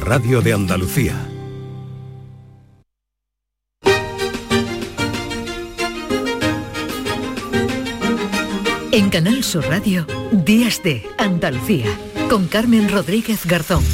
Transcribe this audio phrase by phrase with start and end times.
[0.00, 1.14] radio de Andalucía.
[8.92, 11.86] En Canal Sur Radio, Días de Andalucía,
[12.30, 13.84] con Carmen Rodríguez Garzón.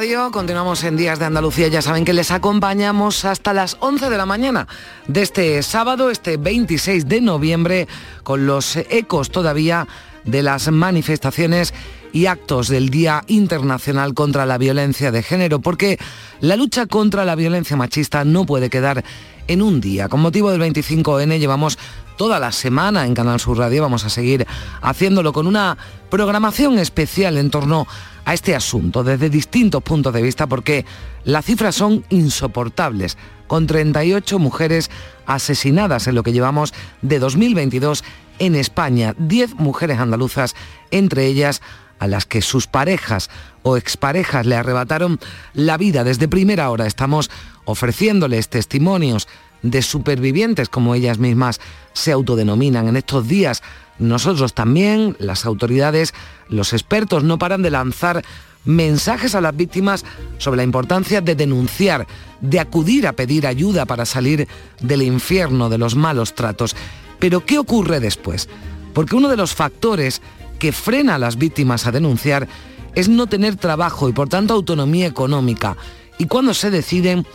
[0.00, 1.68] Radio continuamos en Días de Andalucía.
[1.68, 4.66] Ya saben que les acompañamos hasta las 11 de la mañana
[5.06, 7.86] de este sábado, este 26 de noviembre,
[8.22, 9.86] con los ecos todavía
[10.24, 11.74] de las manifestaciones
[12.14, 15.98] y actos del Día Internacional contra la Violencia de Género, porque
[16.40, 19.04] la lucha contra la violencia machista no puede quedar
[19.48, 20.08] en un día.
[20.08, 21.78] Con motivo del 25N llevamos
[22.16, 24.46] toda la semana en Canal Sur Radio, vamos a seguir
[24.80, 25.76] haciéndolo con una
[26.08, 27.86] programación especial en torno
[28.30, 30.84] a este asunto desde distintos puntos de vista porque
[31.24, 34.88] las cifras son insoportables, con 38 mujeres
[35.26, 38.04] asesinadas en lo que llevamos de 2022
[38.38, 40.54] en España, 10 mujeres andaluzas,
[40.92, 41.60] entre ellas
[41.98, 43.30] a las que sus parejas
[43.64, 45.18] o exparejas le arrebataron
[45.52, 46.86] la vida desde primera hora.
[46.86, 47.32] Estamos
[47.64, 49.26] ofreciéndoles testimonios
[49.62, 51.60] de supervivientes, como ellas mismas
[51.92, 53.62] se autodenominan en estos días.
[53.98, 56.14] Nosotros también, las autoridades,
[56.48, 58.22] los expertos, no paran de lanzar
[58.64, 60.04] mensajes a las víctimas
[60.38, 62.06] sobre la importancia de denunciar,
[62.40, 64.48] de acudir a pedir ayuda para salir
[64.80, 66.76] del infierno de los malos tratos.
[67.18, 68.48] Pero ¿qué ocurre después?
[68.94, 70.20] Porque uno de los factores
[70.58, 72.48] que frena a las víctimas a denunciar
[72.94, 75.76] es no tener trabajo y por tanto autonomía económica.
[76.18, 77.26] Y cuando se deciden,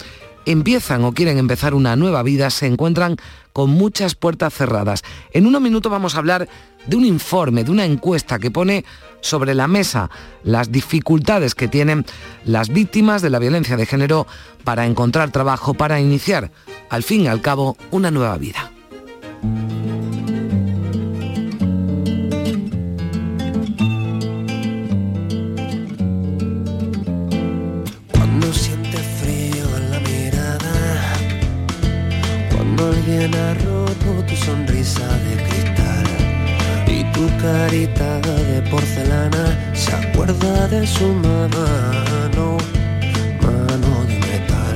[0.45, 3.17] empiezan o quieren empezar una nueva vida, se encuentran
[3.53, 5.03] con muchas puertas cerradas.
[5.31, 6.47] En unos minutos vamos a hablar
[6.87, 8.85] de un informe, de una encuesta que pone
[9.21, 10.09] sobre la mesa
[10.43, 12.05] las dificultades que tienen
[12.43, 14.27] las víctimas de la violencia de género
[14.63, 16.51] para encontrar trabajo, para iniciar,
[16.89, 18.74] al fin y al cabo, una nueva vida.
[33.33, 36.05] Ha roto tu sonrisa de cristal
[36.87, 42.57] y tu carita de porcelana se acuerda de su mano,
[43.41, 44.75] mano de metal.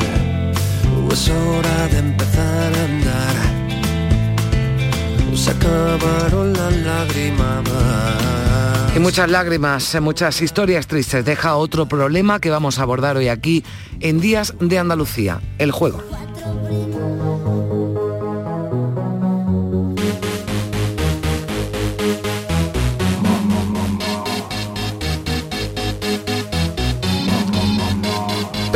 [1.11, 1.27] Es
[6.57, 7.63] las lágrimas.
[8.95, 11.23] Y muchas lágrimas, muchas historias tristes.
[11.23, 13.63] Deja otro problema que vamos a abordar hoy aquí
[13.99, 16.01] en Días de Andalucía, el juego.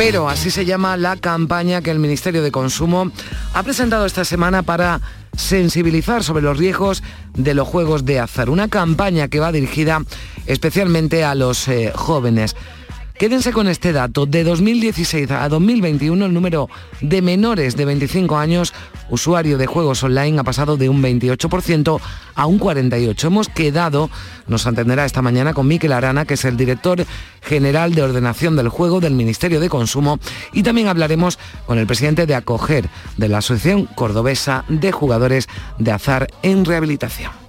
[0.06, 3.10] Pero así se llama la campaña que el Ministerio de Consumo
[3.54, 5.00] ha presentado esta semana para
[5.34, 8.50] sensibilizar sobre los riesgos de los juegos de azar.
[8.50, 10.02] Una campaña que va dirigida
[10.44, 12.54] especialmente a los eh, jóvenes.
[13.18, 14.26] Quédense con este dato.
[14.26, 16.68] De 2016 a 2021 el número
[17.00, 18.74] de menores de 25 años
[19.08, 22.00] usuario de juegos online ha pasado de un 28%
[22.34, 23.24] a un 48%.
[23.24, 24.10] Hemos quedado,
[24.48, 27.06] nos entenderá esta mañana, con Miquel Arana, que es el director
[27.40, 30.18] general de ordenación del juego del Ministerio de Consumo,
[30.52, 35.48] y también hablaremos con el presidente de Acoger de la Asociación Cordobesa de Jugadores
[35.78, 37.43] de Azar en Rehabilitación.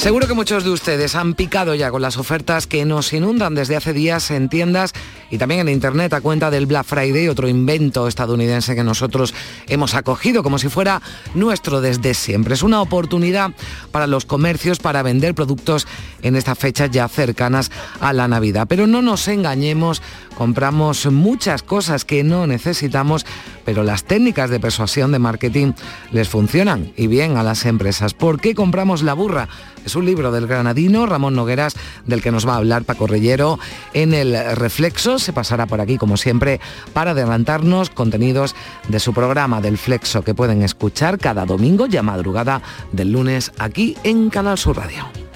[0.00, 3.76] Seguro que muchos de ustedes han picado ya con las ofertas que nos inundan desde
[3.76, 4.94] hace días en tiendas
[5.30, 9.34] y también en Internet a cuenta del Black Friday, otro invento estadounidense que nosotros
[9.68, 11.02] hemos acogido como si fuera
[11.34, 12.54] nuestro desde siempre.
[12.54, 13.50] Es una oportunidad
[13.92, 15.86] para los comercios para vender productos
[16.22, 18.66] en estas fechas ya cercanas a la Navidad.
[18.70, 20.00] Pero no nos engañemos,
[20.34, 23.26] compramos muchas cosas que no necesitamos,
[23.64, 25.72] pero las técnicas de persuasión de marketing
[26.12, 28.14] les funcionan y bien a las empresas.
[28.14, 29.48] ¿Por qué compramos la burra?
[29.84, 31.74] Es un libro del granadino Ramón Nogueras
[32.06, 33.58] del que nos va a hablar Paco Reyero
[33.94, 35.18] en el Reflexo.
[35.18, 36.60] Se pasará por aquí como siempre
[36.92, 38.54] para adelantarnos contenidos
[38.88, 43.96] de su programa del Flexo que pueden escuchar cada domingo ya madrugada del lunes aquí
[44.04, 45.29] en Canal Sur Radio.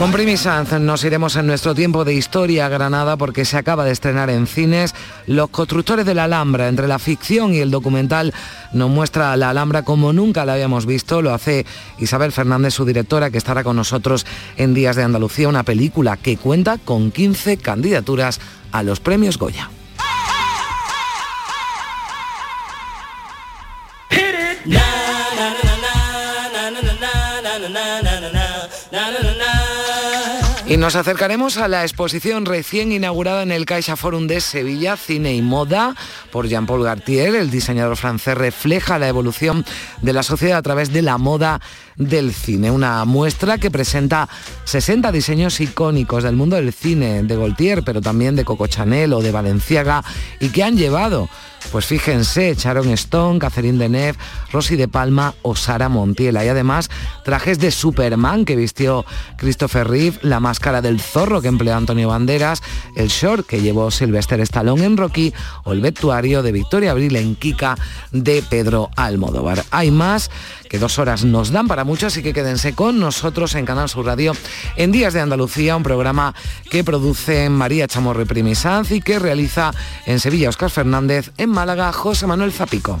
[0.00, 0.34] Con Primi
[0.80, 4.46] nos iremos en nuestro tiempo de historia a Granada porque se acaba de estrenar en
[4.46, 4.94] cines
[5.26, 6.68] Los constructores de la Alhambra.
[6.68, 8.32] Entre la ficción y el documental
[8.72, 11.20] nos muestra la Alhambra como nunca la habíamos visto.
[11.20, 11.66] Lo hace
[11.98, 14.24] Isabel Fernández, su directora, que estará con nosotros
[14.56, 18.40] en Días de Andalucía, una película que cuenta con 15 candidaturas
[18.72, 19.68] a los premios Goya.
[30.80, 35.42] Nos acercaremos a la exposición recién inaugurada en el Caixa Forum de Sevilla, Cine y
[35.42, 35.94] Moda,
[36.32, 37.34] por Jean-Paul Gartier.
[37.34, 39.66] El diseñador francés refleja la evolución
[40.00, 41.60] de la sociedad a través de la moda
[42.00, 42.72] del cine.
[42.72, 44.28] Una muestra que presenta
[44.64, 49.22] 60 diseños icónicos del mundo del cine, de Gaultier, pero también de Coco Chanel o
[49.22, 50.02] de Valenciaga,
[50.40, 51.28] y que han llevado
[51.70, 54.18] pues fíjense, Sharon Stone, Catherine Deneuve,
[54.50, 56.34] Rosy de Palma o Sara Montiel.
[56.34, 56.90] Y además
[57.24, 59.04] trajes de Superman que vistió
[59.36, 62.60] Christopher Reeve, la máscara del zorro que empleó Antonio Banderas,
[62.96, 65.32] el short que llevó Sylvester Stallone en Rocky
[65.64, 67.76] o el vestuario de Victoria Abril en Kika
[68.10, 69.62] de Pedro Almodóvar.
[69.70, 70.30] Hay más
[70.70, 74.06] que dos horas nos dan para mucho, así que quédense con nosotros en Canal Sur
[74.06, 74.34] Radio
[74.76, 76.32] en Días de Andalucía, un programa
[76.70, 79.72] que produce María Chamorro Primisanz y que realiza
[80.06, 83.00] en Sevilla Oscar Fernández, en Málaga José Manuel Zapico.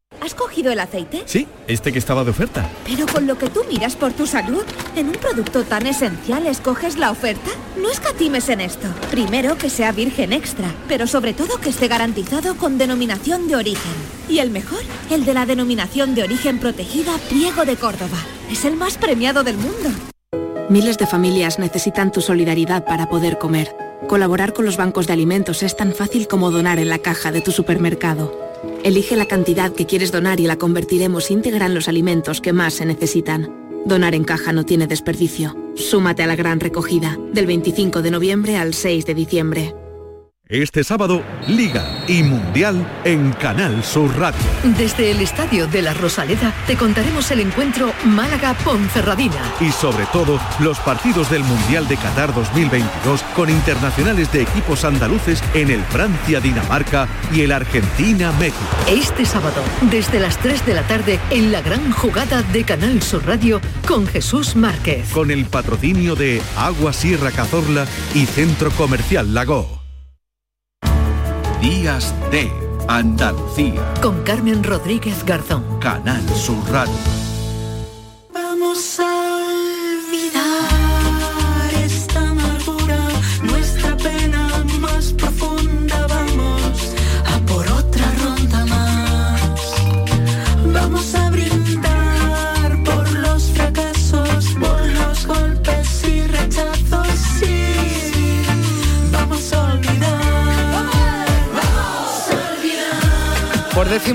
[0.21, 1.23] ¿Has cogido el aceite?
[1.25, 2.69] Sí, este que estaba de oferta.
[2.85, 4.63] Pero con lo que tú miras por tu salud,
[4.95, 7.49] en un producto tan esencial escoges la oferta.
[7.75, 8.87] No escatimes en esto.
[9.09, 13.91] Primero que sea virgen extra, pero sobre todo que esté garantizado con denominación de origen.
[14.29, 18.17] Y el mejor, el de la denominación de origen protegida Priego de Córdoba.
[18.51, 19.89] Es el más premiado del mundo.
[20.69, 23.75] Miles de familias necesitan tu solidaridad para poder comer.
[24.07, 27.41] Colaborar con los bancos de alimentos es tan fácil como donar en la caja de
[27.41, 28.50] tu supermercado.
[28.83, 32.75] Elige la cantidad que quieres donar y la convertiremos íntegra en los alimentos que más
[32.75, 33.53] se necesitan.
[33.85, 35.55] Donar en caja no tiene desperdicio.
[35.75, 39.80] Súmate a la gran recogida, del 25 de noviembre al 6 de diciembre.
[40.51, 44.41] Este sábado, Liga y Mundial en Canal Sur Radio.
[44.77, 49.41] Desde el Estadio de la Rosaleda te contaremos el encuentro Málaga-Ponferradina.
[49.61, 55.41] Y sobre todo, los partidos del Mundial de Qatar 2022 con internacionales de equipos andaluces
[55.53, 58.59] en el Francia-Dinamarca y el Argentina-México.
[58.89, 63.25] Este sábado, desde las 3 de la tarde, en la gran jugada de Canal Sur
[63.25, 65.11] Radio con Jesús Márquez.
[65.13, 69.80] Con el patrocinio de Agua Sierra Cazorla y Centro Comercial Lago.
[71.61, 72.51] Días de
[72.87, 73.93] Andalucía.
[74.01, 75.63] Con Carmen Rodríguez Garzón.
[75.79, 76.91] Canal Sur Radio.
[78.33, 79.20] Vamos a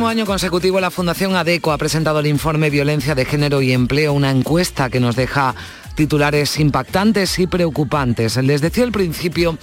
[0.08, 4.30] año consecutivo, la Fundación ADECO ha presentado el informe Violencia de Género y Empleo, una
[4.30, 5.54] encuesta que nos deja
[5.94, 8.36] titulares impactantes y preocupantes.
[8.36, 9.58] Les decía al principio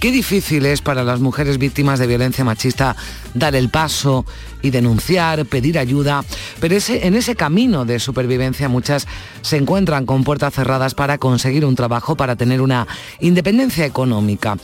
[0.00, 2.96] qué difícil es para las mujeres víctimas de violencia machista
[3.34, 4.24] dar el paso
[4.62, 6.24] y denunciar, pedir ayuda,
[6.60, 9.06] pero en ese camino de supervivencia muchas
[9.42, 12.86] se encuentran con puertas cerradas para conseguir un trabajo, para tener una
[13.20, 14.56] independencia económica.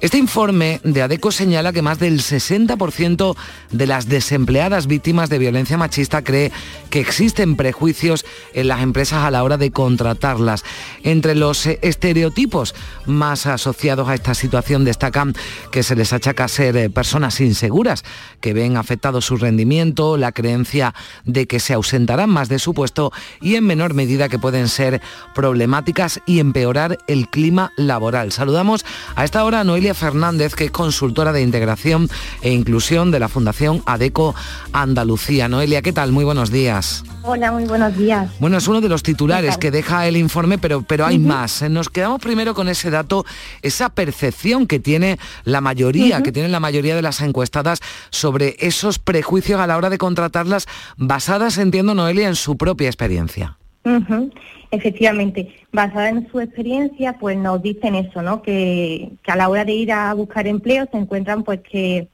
[0.00, 3.36] Este informe de ADECO señala que más del 60%
[3.70, 6.50] de las desempleadas víctimas de violencia machista cree
[6.90, 10.64] que existen prejuicios en las empresas a la hora de contratarlas.
[11.02, 12.74] Entre los eh, estereotipos
[13.06, 15.34] más asociados a esta situación destacan
[15.70, 18.04] que se les achaca ser eh, personas inseguras,
[18.40, 23.12] que ven afectado su rendimiento, la creencia de que se ausentarán más de su puesto
[23.40, 25.00] y en menor medida que pueden ser
[25.34, 28.32] problemáticas y empeorar el clima laboral.
[28.32, 28.84] Saludamos
[29.14, 32.08] a esta hora a Noelia Fernández, que es consultora de integración
[32.42, 34.34] e inclusión de la Fundación ADECO
[34.72, 35.48] Andalucía.
[35.48, 36.12] Noelia, ¿qué tal?
[36.12, 37.04] Muy buenos días.
[37.24, 38.30] Hola, muy buenos días.
[38.40, 41.62] Bueno, es uno de los titulares que deja el informe, pero, pero hay más.
[41.70, 43.24] Nos quedamos primero con ese dato,
[43.62, 48.98] esa percepción que tiene la mayoría, que tienen la mayoría de las encuestadas sobre esos
[48.98, 53.56] prejuicios a la hora de contratarlas, basadas, entiendo, Noelia, en su propia experiencia.
[53.84, 54.30] Ujú,
[54.72, 58.40] Efectivamente, basada en su experiencia, pues nos dicen eso, ¿no?
[58.40, 62.08] Que, que a la hora de ir a buscar empleo se encuentran pues que,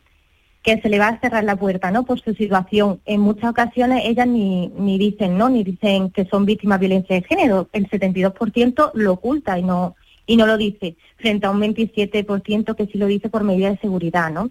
[0.69, 2.05] que se le va a cerrar la puerta, ¿no?
[2.05, 3.01] Por su situación.
[3.07, 5.49] En muchas ocasiones ellas ni, ni dicen, ¿no?
[5.49, 7.69] Ni dicen que son víctimas de violencia de género.
[7.73, 9.97] El 72% lo oculta y no
[10.27, 13.79] y no lo dice, frente a un 27% que sí lo dice por medida de
[13.79, 14.51] seguridad, ¿no?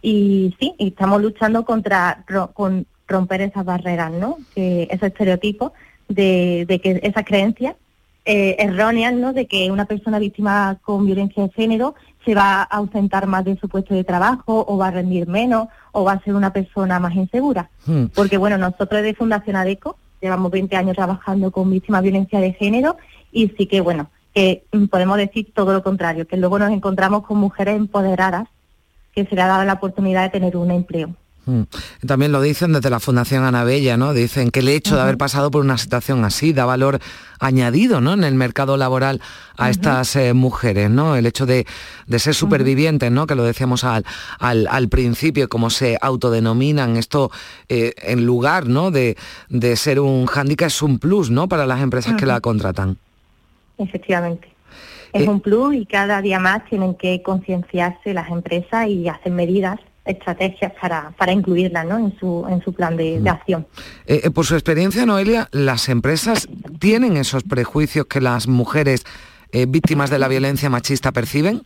[0.00, 2.24] Y sí, y estamos luchando contra
[2.54, 4.38] con romper esas barreras, ¿no?
[4.54, 5.72] Que esos estereotipos
[6.08, 7.76] de, de que esas creencias
[8.24, 9.34] eh, erróneas, ¿no?
[9.34, 13.56] De que una persona víctima con violencia de género se va a ausentar más de
[13.56, 16.98] su puesto de trabajo o va a rendir menos o va a ser una persona
[16.98, 17.70] más insegura.
[17.86, 18.06] Hmm.
[18.14, 22.52] Porque bueno, nosotros de Fundación ADECO llevamos 20 años trabajando con víctimas de violencia de
[22.52, 22.96] género
[23.32, 27.26] y sí que bueno, que mm, podemos decir todo lo contrario, que luego nos encontramos
[27.26, 28.48] con mujeres empoderadas
[29.14, 31.14] que se le ha dado la oportunidad de tener un empleo.
[31.46, 31.62] Mm.
[32.06, 34.12] También lo dicen desde la Fundación Anabella, ¿no?
[34.12, 36.98] Dicen que el hecho de haber pasado por una situación así da valor
[37.38, 38.12] añadido, ¿no?
[38.12, 39.22] En el mercado laboral
[39.56, 41.16] a estas eh, mujeres, ¿no?
[41.16, 41.66] El hecho de,
[42.06, 43.26] de ser supervivientes, ¿no?
[43.26, 44.04] Que lo decíamos al,
[44.38, 47.30] al, al principio, como se autodenominan, esto
[47.68, 48.90] eh, en lugar, ¿no?
[48.90, 49.16] De,
[49.48, 51.48] de ser un hándicap es un plus, ¿no?
[51.48, 52.98] Para las empresas que la contratan.
[53.78, 54.48] Efectivamente.
[55.12, 59.32] Es Eh, un plus y cada día más tienen que concienciarse las empresas y hacer
[59.32, 61.98] medidas, estrategias para, para incluirlas ¿no?
[61.98, 63.66] en, su, en su plan de, de acción.
[64.06, 66.48] Eh, eh, por su experiencia, Noelia, ¿las empresas
[66.78, 69.04] tienen esos prejuicios que las mujeres
[69.52, 71.62] eh, víctimas de la violencia machista perciben?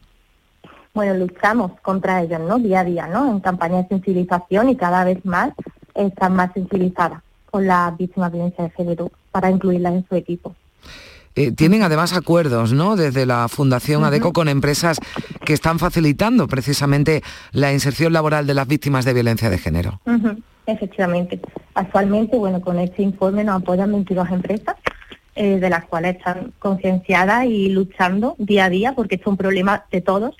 [0.95, 2.59] Bueno, luchamos contra ellos, ¿no?
[2.59, 3.31] Día a día, ¿no?
[3.31, 5.51] En campañas de sensibilización y cada vez más
[5.95, 7.21] están más sensibilizadas
[7.51, 10.55] con las víctimas de violencia de género para incluirlas en su equipo.
[11.37, 12.97] Eh, tienen además acuerdos, ¿no?
[12.97, 15.01] Desde la Fundación ADECO con empresas
[15.45, 17.23] que están facilitando precisamente
[17.53, 20.01] la inserción laboral de las víctimas de violencia de género.
[20.67, 21.41] Efectivamente.
[21.75, 24.77] Actualmente, bueno, con este informe nos apoyan 22 empresas,
[25.35, 29.85] eh, de las cuales están concienciadas y luchando día a día, porque es un problema
[29.91, 30.37] de todos,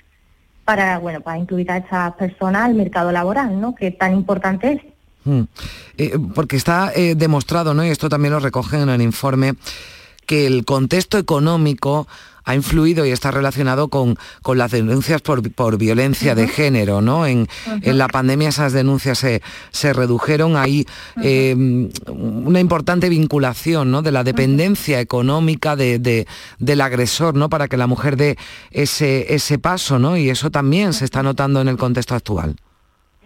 [0.63, 3.75] para, bueno, para incluir a estas personas al mercado laboral, ¿no?
[3.75, 4.81] Que tan importante es.
[5.25, 5.43] Mm.
[5.97, 7.83] Eh, porque está eh, demostrado, ¿no?
[7.83, 9.55] y esto también lo recogen en el informe,
[10.25, 12.07] que el contexto económico
[12.47, 17.25] ha influido y está relacionado con, con las denuncias por, por violencia de género, ¿no?
[17.25, 17.47] En,
[17.81, 19.41] en la pandemia esas denuncias se,
[19.71, 20.85] se redujeron, hay
[21.23, 21.55] eh,
[22.07, 24.03] una importante vinculación, ¿no?
[24.03, 26.27] De la dependencia económica de, de-
[26.59, 27.49] del agresor, ¿no?
[27.49, 28.37] Para que la mujer dé
[28.69, 30.15] ese, ese paso, ¿no?
[30.15, 32.57] Y eso también se está notando en el contexto actual.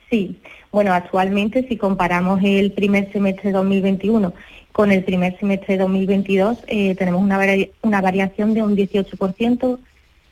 [0.10, 0.40] Sí,
[0.72, 4.34] bueno, actualmente si comparamos el primer semestre de 2021
[4.72, 7.40] con el primer semestre de 2022, eh, tenemos una,
[7.82, 9.80] una variación de un 18%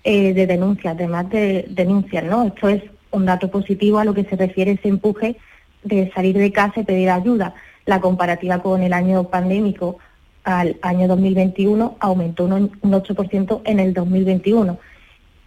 [0.03, 2.46] eh, de denuncias, de más de denuncias, ¿no?
[2.46, 5.36] Esto es un dato positivo a lo que se refiere ese empuje
[5.84, 7.56] de salir de casa y pedir ayuda.
[7.86, 9.98] La comparativa con el año pandémico
[10.44, 14.77] al año 2021 aumentó un, un 8% en el 2021.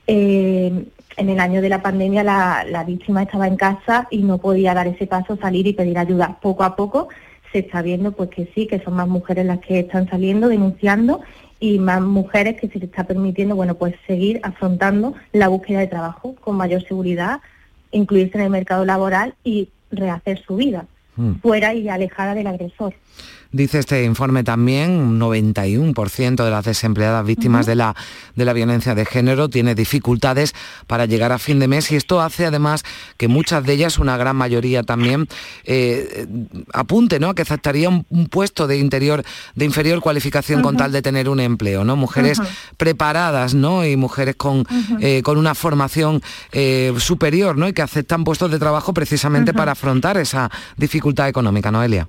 [0.06, 0.84] Eh,
[1.20, 4.74] en el año de la pandemia la, la víctima estaba en casa y no podía
[4.74, 6.38] dar ese paso, salir y pedir ayuda.
[6.40, 7.08] Poco a poco
[7.52, 11.20] se está viendo pues que sí, que son más mujeres las que están saliendo, denunciando
[11.60, 15.88] y más mujeres que se les está permitiendo, bueno, pues seguir afrontando la búsqueda de
[15.88, 17.40] trabajo con mayor seguridad,
[17.92, 20.86] incluirse en el mercado laboral y rehacer su vida.
[21.16, 21.34] Mm.
[21.42, 22.94] fuera y alejada del agresor.
[23.52, 27.96] Dice este informe también, un 91% de las desempleadas víctimas de, la,
[28.36, 30.54] de la violencia de género tiene dificultades
[30.86, 32.84] para llegar a fin de mes y esto hace además
[33.16, 35.26] que muchas de ellas, una gran mayoría también,
[35.64, 36.26] eh,
[36.72, 37.30] apunte ¿no?
[37.30, 39.24] a que aceptaría un, un puesto de interior,
[39.56, 41.96] de inferior cualificación con tal de tener un empleo, ¿no?
[41.96, 42.40] Mujeres
[42.76, 43.84] preparadas, ¿no?
[43.84, 44.64] Y mujeres con,
[45.00, 47.66] eh, con una formación eh, superior, ¿no?
[47.66, 52.08] Y que aceptan puestos de trabajo precisamente para afrontar esa dificultad económica, Noelia.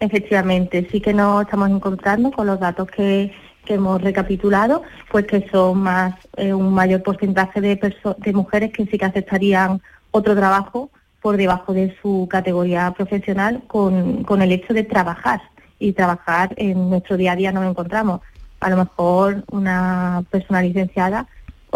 [0.00, 3.32] Efectivamente, sí que nos estamos encontrando con los datos que,
[3.66, 9.04] hemos recapitulado, pues que son más eh, un mayor porcentaje de mujeres que sí que
[9.04, 10.90] aceptarían otro trabajo
[11.22, 15.40] por debajo de su categoría profesional con, con el hecho de trabajar
[15.78, 18.20] y trabajar en nuestro día a día nos encontramos.
[18.60, 21.26] A lo mejor una persona licenciada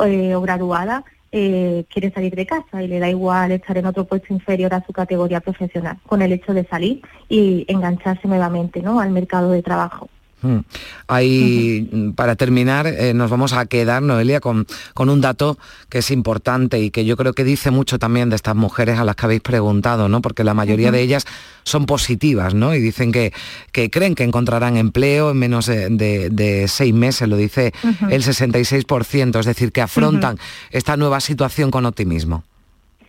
[0.05, 1.05] eh, o graduada
[1.39, 4.83] eh, quiere salir de casa y le da igual estar en otro puesto inferior a
[4.87, 10.09] su categoría profesional, con el hecho de salir y engancharse nuevamente al mercado de trabajo.
[10.43, 10.59] Mm.
[11.09, 15.57] Ahí, mm, para terminar, eh, nos vamos a quedar, Noelia, con, con un dato
[15.89, 19.05] que es importante y que yo creo que dice mucho también de estas mujeres a
[19.05, 20.21] las que habéis preguntado, ¿no?
[20.21, 21.25] Porque la mayoría de ellas
[21.63, 22.75] son positivas, ¿no?
[22.75, 23.33] Y dicen que,
[23.73, 28.07] que creen que encontrarán empleo en menos de, de- de seis meses, lo dice Ujú.
[28.11, 30.39] el 66%, es decir, que afrontan
[30.71, 32.45] esta nueva situación con optimismo.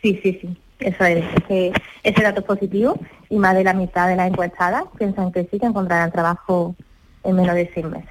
[0.02, 1.26] Sí, sí, sí, eso es.
[1.44, 1.72] Ese,
[2.04, 5.60] ese dato es positivo y más de la mitad de las encuestadas piensan que sí,
[5.60, 6.76] que encontrarán trabajo
[7.28, 8.10] en menos de seis meses.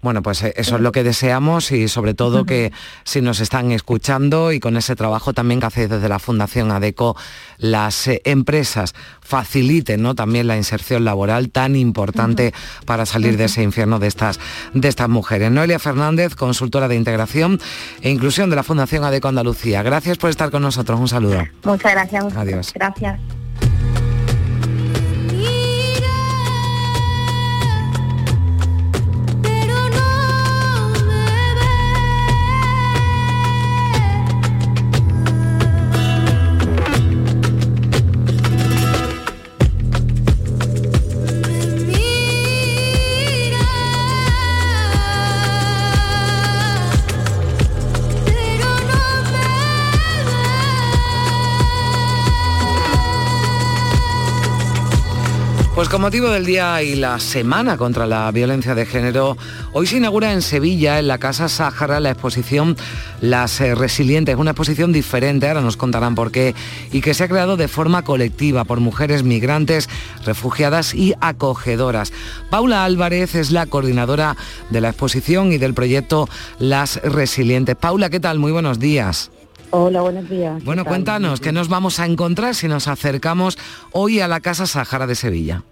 [0.00, 2.72] Bueno, pues eh, eso es lo que deseamos y sobre todo que
[3.04, 7.16] si nos están escuchando y con ese trabajo también que hace desde la Fundación ADECO,
[7.58, 10.16] las eh, empresas faciliten ¿no?
[10.16, 12.52] también la inserción laboral tan importante
[12.84, 14.40] para salir de ese infierno de estas,
[14.74, 15.52] de estas mujeres.
[15.52, 17.60] Noelia Fernández, consultora de integración
[18.00, 19.82] e inclusión de la Fundación ADECO Andalucía.
[19.84, 20.98] Gracias por estar con nosotros.
[20.98, 21.44] Un saludo.
[21.62, 22.36] Muchas gracias.
[22.36, 22.72] Adiós.
[22.74, 23.41] Gracias.
[55.82, 59.36] Pues con motivo del día y la semana contra la violencia de género,
[59.72, 62.76] hoy se inaugura en Sevilla, en la Casa Sáhara, la exposición
[63.20, 66.54] Las eh, Resilientes, una exposición diferente, ahora nos contarán por qué,
[66.92, 69.88] y que se ha creado de forma colectiva por mujeres migrantes,
[70.24, 72.12] refugiadas y acogedoras.
[72.48, 74.36] Paula Álvarez es la coordinadora
[74.70, 76.28] de la exposición y del proyecto
[76.60, 77.74] Las Resilientes.
[77.74, 78.38] Paula, ¿qué tal?
[78.38, 79.32] Muy buenos días.
[79.70, 80.58] Hola, buenos días.
[80.60, 83.58] ¿Qué Bueno, cuéntanos, ¿qué nos vamos a encontrar si nos acercamos
[83.90, 85.64] hoy a la Casa Sáhara de Sevilla?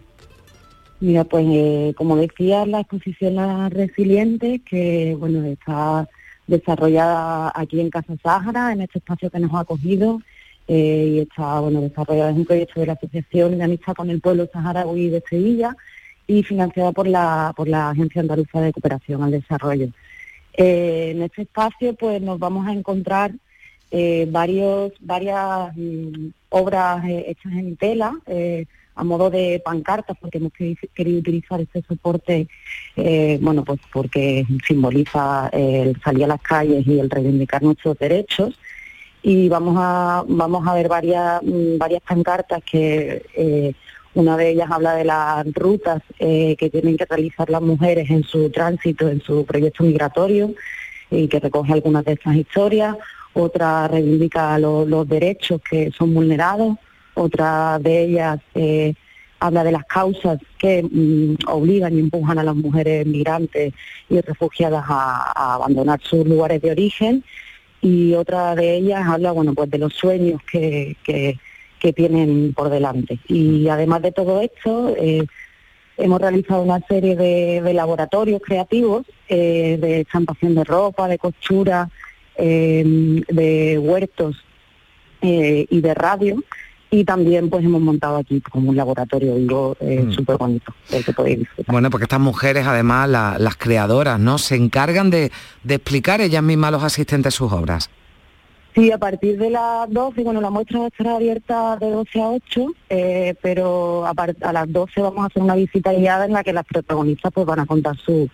[1.00, 6.06] Mira, pues eh, como decía, la exposición Las Resilientes, que bueno, está
[6.46, 10.20] desarrollada aquí en Casa Sáhara, en este espacio que nos ha acogido,
[10.68, 14.20] eh, y está bueno desarrollada en un proyecto de la Asociación de Amistad con el
[14.20, 15.74] Pueblo Saharaui de Sevilla
[16.26, 19.88] y financiada por la, por la Agencia Andaluza de Cooperación al Desarrollo.
[20.52, 23.32] Eh, en este espacio pues nos vamos a encontrar
[23.90, 28.12] eh, varios, varias mm, obras hechas en tela,
[29.00, 32.48] a modo de pancartas, porque hemos queri- querido utilizar este soporte,
[32.96, 37.96] eh, bueno, pues porque simboliza eh, el salir a las calles y el reivindicar nuestros
[37.98, 38.58] derechos.
[39.22, 43.72] Y vamos a, vamos a ver varias, mm, varias pancartas que eh,
[44.14, 48.50] una de ellas habla de las rutas que tienen que realizar las mujeres en su
[48.50, 50.52] tránsito, en su proyecto migratorio,
[51.10, 52.96] y que recoge algunas de estas historias.
[53.34, 56.76] Otra reivindica lo- los derechos que son vulnerados.
[57.20, 58.94] Otra de ellas eh,
[59.40, 63.74] habla de las causas que mm, obligan y empujan a las mujeres migrantes
[64.08, 67.22] y refugiadas a, abandonar sus lugares de origen.
[67.82, 73.18] Y otra de ellas habla, bueno, pues de los sueños que, que, tienen por delante.
[73.28, 75.26] Y además de todo esto, eh,
[75.98, 81.90] hemos realizado una serie de, laboratorios creativos eh, de estampación de ropa, de costura,
[82.38, 84.42] de huertos
[85.20, 86.42] y de radio.
[86.92, 90.12] Y también pues hemos montado aquí como un laboratorio vivo eh, Mm.
[90.12, 91.72] súper bonito, del que podéis disfrutar.
[91.72, 94.38] Bueno, porque estas mujeres, además, la- las creadoras, ¿no?
[94.38, 95.30] Se encargan de,
[95.62, 97.90] de explicar ellas mismas a los asistentes sus obras.
[98.74, 102.66] Sí, a partir de las 12, bueno, la muestra estará abierta de 12 a 8,
[102.88, 106.52] eh, pero a, a las 12 vamos a hacer una visita guiada en la que
[106.52, 108.28] las protagonistas pues van a contar su,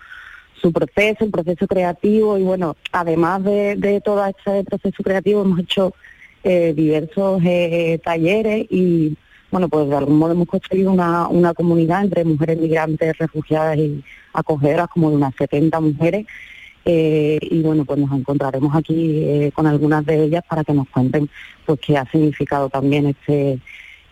[0.60, 5.58] su proceso, el proceso creativo y bueno, además de, de todo este proceso creativo hemos
[5.60, 5.94] hecho
[6.46, 9.16] eh, diversos eh, talleres y
[9.50, 14.02] bueno, pues de algún modo hemos construido una, una comunidad entre mujeres migrantes, refugiadas y
[14.32, 16.26] acogedoras, como de unas 70 mujeres,
[16.84, 20.88] eh, y bueno, pues nos encontraremos aquí eh, con algunas de ellas para que nos
[20.88, 21.28] cuenten
[21.64, 23.58] pues qué ha significado también este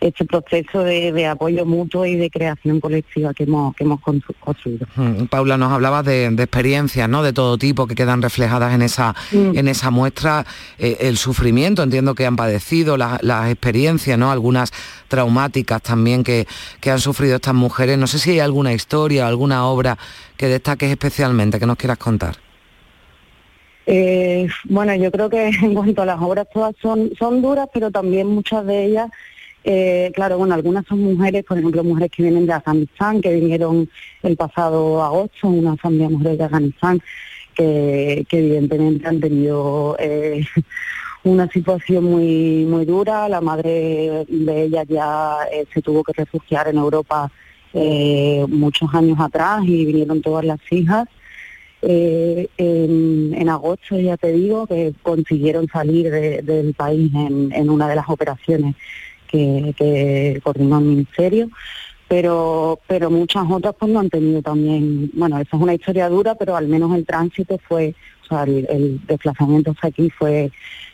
[0.01, 4.35] este proceso de, de apoyo mutuo y de creación colectiva que hemos, que hemos constru-
[4.39, 4.85] construido.
[4.95, 7.23] Mm, Paula, nos hablabas de, de experiencias, ¿no?
[7.23, 9.57] De todo tipo que quedan reflejadas en esa, Mm.
[9.57, 10.45] en esa muestra.
[10.77, 14.31] Eh, el sufrimiento, entiendo que han padecido, la- las experiencias, ¿no?
[14.31, 14.71] Algunas
[15.07, 16.45] traumáticas también que,
[16.81, 17.97] que han sufrido estas mujeres.
[17.97, 19.97] No sé si hay alguna historia, alguna obra
[20.37, 22.35] que destaques especialmente, que nos quieras contar.
[23.87, 27.91] Eh, bueno, yo creo que en cuanto a las obras todas son, son duras, pero
[27.91, 29.09] también muchas de ellas,
[29.67, 33.89] eh, claro, bueno, algunas son mujeres, por ejemplo, mujeres que vienen de Afganistán, que vinieron
[34.21, 37.01] el pasado agosto, una familia de mujeres de Afganistán,
[37.55, 40.45] que, evidentemente han tenido eh,
[41.23, 43.27] una situación muy muy dura.
[43.27, 47.31] La madre de ellas ya eh, se tuvo que refugiar en Europa
[47.73, 51.07] eh, muchos años atrás y vinieron todas las hijas.
[51.81, 57.95] Eh, en, agosto, ya te digo, que consiguieron salir de- del país en una de
[57.95, 58.75] las operaciones
[59.27, 61.49] que, que coordinó el Ministerio,
[62.07, 66.35] pero, pero muchas otras pues no han tenido también, bueno, esa es una historia dura,
[66.35, 70.51] pero al menos el tránsito fue, o sea, el, el desplazamiento hasta aquí fue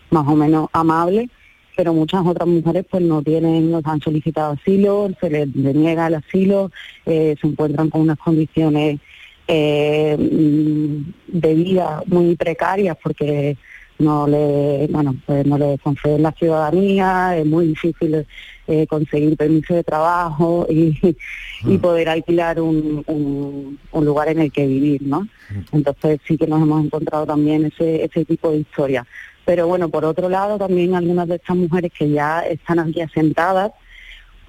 [0.09, 1.29] más o menos amable,
[1.75, 6.15] pero muchas otras mujeres pues no tienen, no han solicitado asilo, se les deniega el
[6.15, 6.71] asilo,
[7.05, 8.99] eh, se encuentran con unas condiciones
[9.47, 13.57] eh, mm, de vida muy precarias porque
[14.01, 18.25] no le, bueno, pues no le conceden la ciudadanía, es muy difícil
[18.67, 20.97] eh, conseguir permiso de trabajo y,
[21.65, 25.27] y poder alquilar un, un, un lugar en el que vivir, ¿no?
[25.71, 29.05] Entonces sí que nos hemos encontrado también ese, ese tipo de historia.
[29.45, 33.71] Pero bueno, por otro lado, también algunas de estas mujeres que ya están aquí asentadas,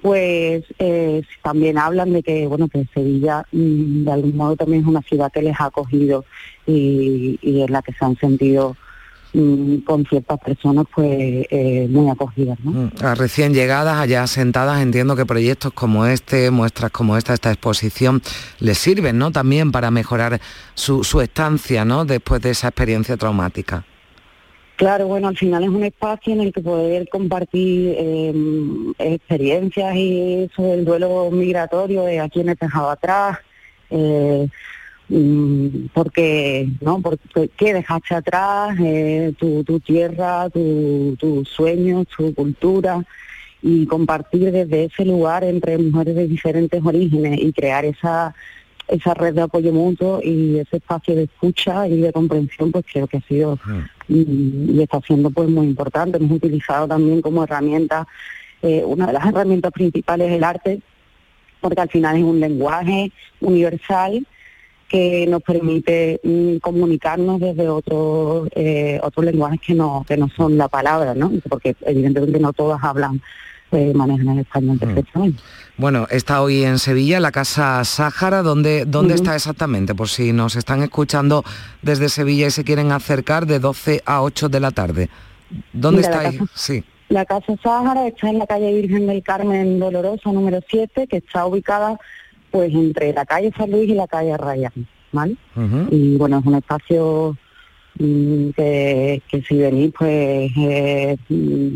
[0.01, 4.87] pues eh, también hablan de que bueno que Sevilla mm, de algún modo también es
[4.87, 6.25] una ciudad que les ha acogido
[6.67, 8.75] y, y en la que se han sentido
[9.85, 11.09] con ciertas personas pues
[11.49, 12.71] eh, muy acogidas ¿no?
[12.71, 17.51] Mm, A recién llegadas, allá sentadas, entiendo que proyectos como este, muestras como esta, esta
[17.51, 18.21] exposición,
[18.59, 19.31] les sirven, ¿no?
[19.31, 20.39] También para mejorar
[20.75, 22.05] su, su estancia, ¿no?
[22.05, 23.85] Después de esa experiencia traumática.
[24.75, 28.33] Claro, bueno, al final es un espacio en el que poder compartir eh,
[28.97, 33.37] experiencias y sobre el duelo migratorio de a quienes dejado atrás,
[33.91, 34.47] eh,
[35.93, 37.01] porque, ¿no?
[37.01, 38.75] Porque, ¿Qué dejaste atrás?
[38.79, 43.03] Eh, tu, tu tierra, tu- sueños, tu cultura
[43.61, 48.33] y compartir desde ese lugar entre mujeres de diferentes orígenes y crear esa
[48.89, 53.07] esa red de apoyo mutuo y ese espacio de escucha y de comprensión pues creo
[53.07, 53.57] que ha sido
[54.09, 54.25] y,
[54.75, 56.17] y está siendo pues muy importante.
[56.17, 58.05] Hemos utilizado también como herramienta,
[58.61, 60.81] eh, una de las herramientas principales el arte,
[61.61, 64.27] porque al final es un lenguaje universal
[64.93, 70.55] que nos permite mm, comunicarnos desde otros eh, otros lenguajes que no que no son
[70.55, 71.31] la palabra, ¿no?
[71.49, 73.19] Porque evidentemente no todas hablan
[73.71, 75.41] eh, manejan el español perfectamente.
[75.77, 79.95] Bueno, está hoy en Sevilla, la Casa Sáhara, ¿dónde, dónde está exactamente?
[79.95, 81.43] Por si nos están escuchando
[81.81, 85.09] desde Sevilla y se quieren acercar de 12 a 8 de la tarde.
[85.73, 86.37] ¿Dónde Mira, la está ahí?
[86.37, 86.83] casa- Sí.
[87.09, 91.45] La Casa Sáhara está en la calle Virgen del Carmen Dolorosa número 7, que está
[91.47, 91.97] ubicada
[92.53, 95.35] pues entre la calle San Luis y la calle Rayán, ¿vale?
[95.89, 97.35] Y bueno, es un espacio
[97.97, 101.75] mm, que, que si venís pues eh, mm,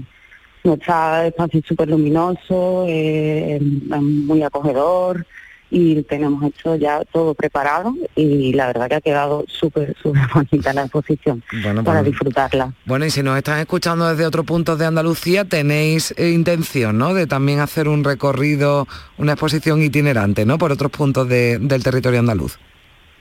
[0.64, 5.26] nuestro espacio es súper luminoso, eh, muy acogedor
[5.70, 10.72] y tenemos hecho ya todo preparado y la verdad que ha quedado súper, súper bonita
[10.74, 12.74] la exposición Bueno, para pues- disfrutarla.
[12.86, 17.14] Bueno, y si nos están escuchando desde otros puntos de Andalucía, tenéis eh, intención, ¿no?
[17.14, 20.58] De también hacer un recorrido, una exposición itinerante, ¿no?
[20.58, 22.58] Por otros puntos de- del territorio andaluz.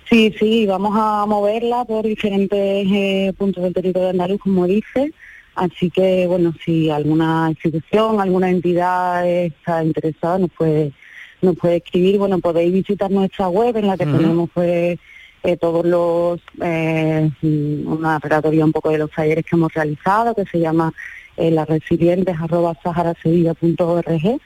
[0.09, 5.13] Sí, sí, vamos a moverla por diferentes eh, puntos del territorio andaluz, como dice.
[5.57, 10.93] Así que, bueno, si alguna institución, alguna entidad está interesada, nos puede,
[11.43, 12.19] nos puede escribir.
[12.19, 14.17] Bueno, podéis visitar nuestra web en la que Ujú.
[14.17, 14.99] tenemos pues
[15.43, 20.45] eh, todos los, eh, una relatoría un poco de los talleres que hemos realizado, que
[20.47, 20.93] se llama
[21.37, 24.41] eh, las resilientes arroba saharasevilla.org.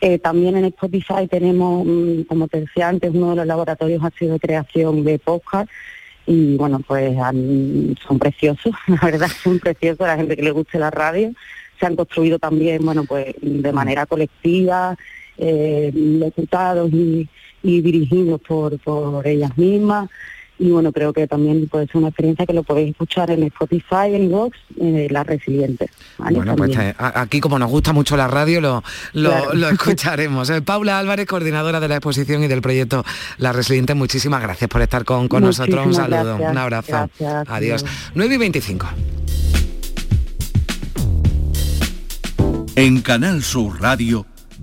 [0.00, 4.10] Eh, también en Spotify tenemos, mm, como te decía antes, uno de los laboratorios ha
[4.18, 5.70] sido creación de podcast
[6.26, 10.50] y bueno, pues han- son preciosos, la verdad son preciosos, a la gente que le
[10.50, 11.32] guste la radio.
[11.78, 14.96] Se han construido también, bueno, pues de manera colectiva,
[15.38, 17.28] eh, locutados y,
[17.62, 20.08] y dirigidos por, por ellas mismas.
[20.56, 24.14] y bueno, creo que también puede ser una experiencia que lo podéis escuchar en Spotify,
[24.14, 25.90] en Vox, eh, La Resiliente.
[26.16, 26.36] ¿vale?
[26.36, 26.90] Bueno, pues También.
[26.92, 28.82] eh, aquí como nos gusta mucho la radio, lo,
[29.14, 29.54] lo, Claro.
[29.54, 30.50] lo escucharemos.
[30.50, 33.04] Eh, Paula Álvarez, coordinadora de la exposición y del proyecto
[33.38, 35.84] La Resiliente, muchísimas gracias por estar con, con nosotros.
[35.86, 36.50] Un saludo, gracias.
[36.52, 36.92] un abrazo.
[37.18, 37.44] Gracias.
[37.48, 37.84] Adiós.
[38.14, 38.86] 9 y 25.
[42.76, 44.26] En Canal Sur Radio,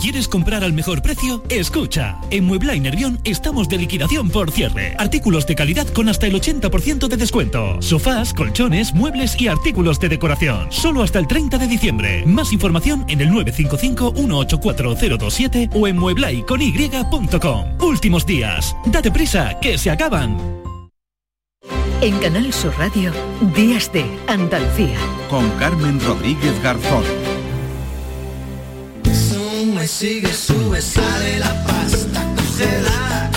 [0.00, 1.42] ¿Quieres comprar al mejor precio?
[1.48, 4.94] Escucha, en Muebla y Nervión estamos de liquidación por cierre.
[4.96, 7.82] Artículos de calidad con hasta el 80% de descuento.
[7.82, 10.70] Sofás, colchones, muebles y artículos de decoración.
[10.70, 12.24] Solo hasta el 30 de diciembre.
[12.26, 17.64] Más información en el 955-184027 o en mueblaiCony.com.
[17.80, 18.76] Últimos días.
[18.86, 20.38] Date prisa, que se acaban.
[22.00, 23.10] En Canal Sur Radio,
[23.56, 24.96] Días de Andalucía.
[25.28, 27.02] Con Carmen Rodríguez Garzón.
[29.88, 33.27] Sigue, sube, sale la pasta, cógela,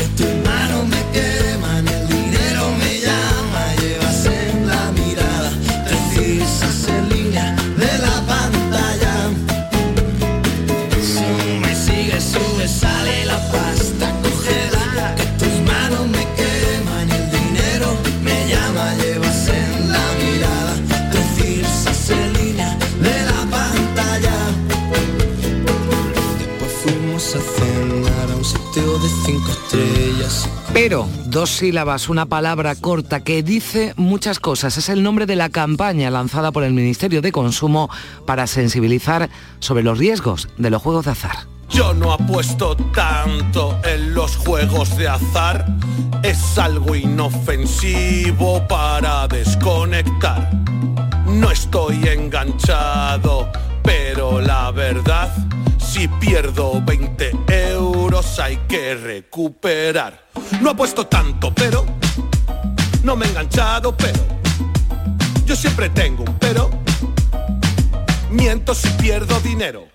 [30.73, 34.77] Pero, dos sílabas, una palabra corta que dice muchas cosas.
[34.77, 37.89] Es el nombre de la campaña lanzada por el Ministerio de Consumo
[38.25, 41.47] para sensibilizar sobre los riesgos de los juegos de azar.
[41.69, 45.65] Yo no apuesto tanto en los juegos de azar.
[46.23, 50.51] Es algo inofensivo para desconectar.
[51.25, 53.49] No estoy enganchado,
[53.83, 55.33] pero la verdad,
[55.91, 57.31] si pierdo 20
[57.73, 60.25] euros hay que recuperar.
[60.61, 61.85] No apuesto tanto, pero
[63.03, 64.19] no me he enganchado, pero
[65.45, 66.69] yo siempre tengo un pero.
[68.29, 69.89] Miento si pierdo dinero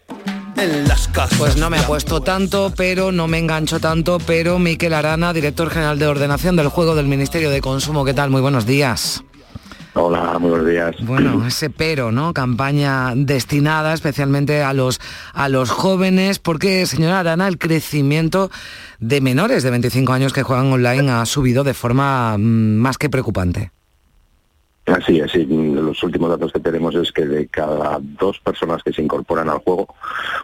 [0.59, 1.38] en las casas.
[1.38, 5.70] Pues no me ha puesto tanto, pero no me engancho tanto, pero Miquel Arana, director
[5.70, 8.28] general de ordenación del juego del Ministerio de Consumo, ¿qué tal?
[8.28, 9.24] Muy buenos días.
[9.98, 10.94] Hola, muy buenos días.
[11.00, 12.35] Bueno, ese pero, ¿no?
[12.35, 15.00] Campaña destinada especialmente a los
[15.32, 18.50] a los jóvenes, porque, señora Arana, el crecimiento
[19.00, 23.09] de menores de 25 años que juegan online ha subido de forma mm, más que
[23.09, 23.72] preocupante.
[24.87, 28.92] Así es, sí, los últimos datos que tenemos es que de cada dos personas que
[28.92, 29.88] se incorporan al juego,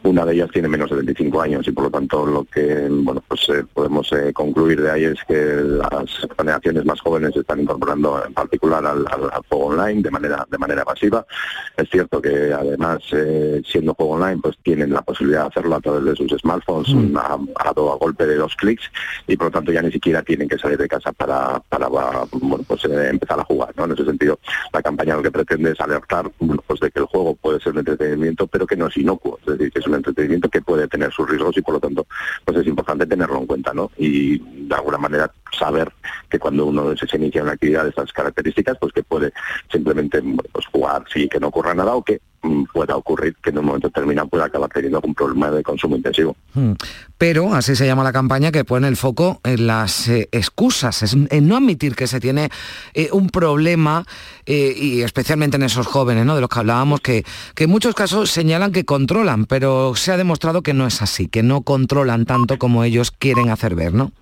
[0.02, 3.22] una de ellas tiene menos de 25 años y por lo tanto lo que bueno
[3.28, 7.60] pues eh, podemos eh, concluir de ahí es que las generaciones más jóvenes se están
[7.60, 11.24] incorporando en particular al, al- al juego online de manera de manera pasiva.
[11.76, 15.80] Es cierto que además eh, siendo juego online pues tienen la posibilidad de hacerlo a
[15.80, 18.90] través de sus smartphones a, a, a golpe de dos clics
[19.28, 22.26] y por lo tanto ya ni siquiera tienen que salir de casa para, para bueno,
[22.66, 23.72] pues, empezar a jugar.
[23.76, 23.84] ¿no?
[23.84, 24.31] En ese sentido
[24.72, 26.30] la campaña lo que pretende es alertar
[26.66, 29.46] pues de que el juego puede ser un entretenimiento, pero que no es inocuo, es
[29.46, 32.06] decir, que es un entretenimiento que puede tener sus riesgos y por lo tanto
[32.44, 33.90] pues es importante tenerlo en cuenta, ¿no?
[33.96, 35.92] Y de alguna manera saber
[36.28, 39.32] que cuando uno se inicia una actividad de estas características, pues que puede
[39.70, 42.20] simplemente pues jugar sí que no ocurra nada o que
[42.72, 46.36] pueda ocurrir que en un momento determinado pueda acabar teniendo algún problema de consumo intensivo.
[46.54, 46.72] Mm.
[47.18, 51.48] Pero, así se llama la campaña, que pone el foco en las eh, excusas, en
[51.48, 52.50] no admitir que se tiene
[52.94, 54.04] eh, un problema,
[54.46, 56.34] eh, y especialmente en esos jóvenes, ¿no?
[56.34, 57.24] de los que hablábamos, que,
[57.54, 61.28] que en muchos casos señalan que controlan, pero se ha demostrado que no es así,
[61.28, 64.12] que no controlan tanto como ellos quieren hacer ver, ¿no?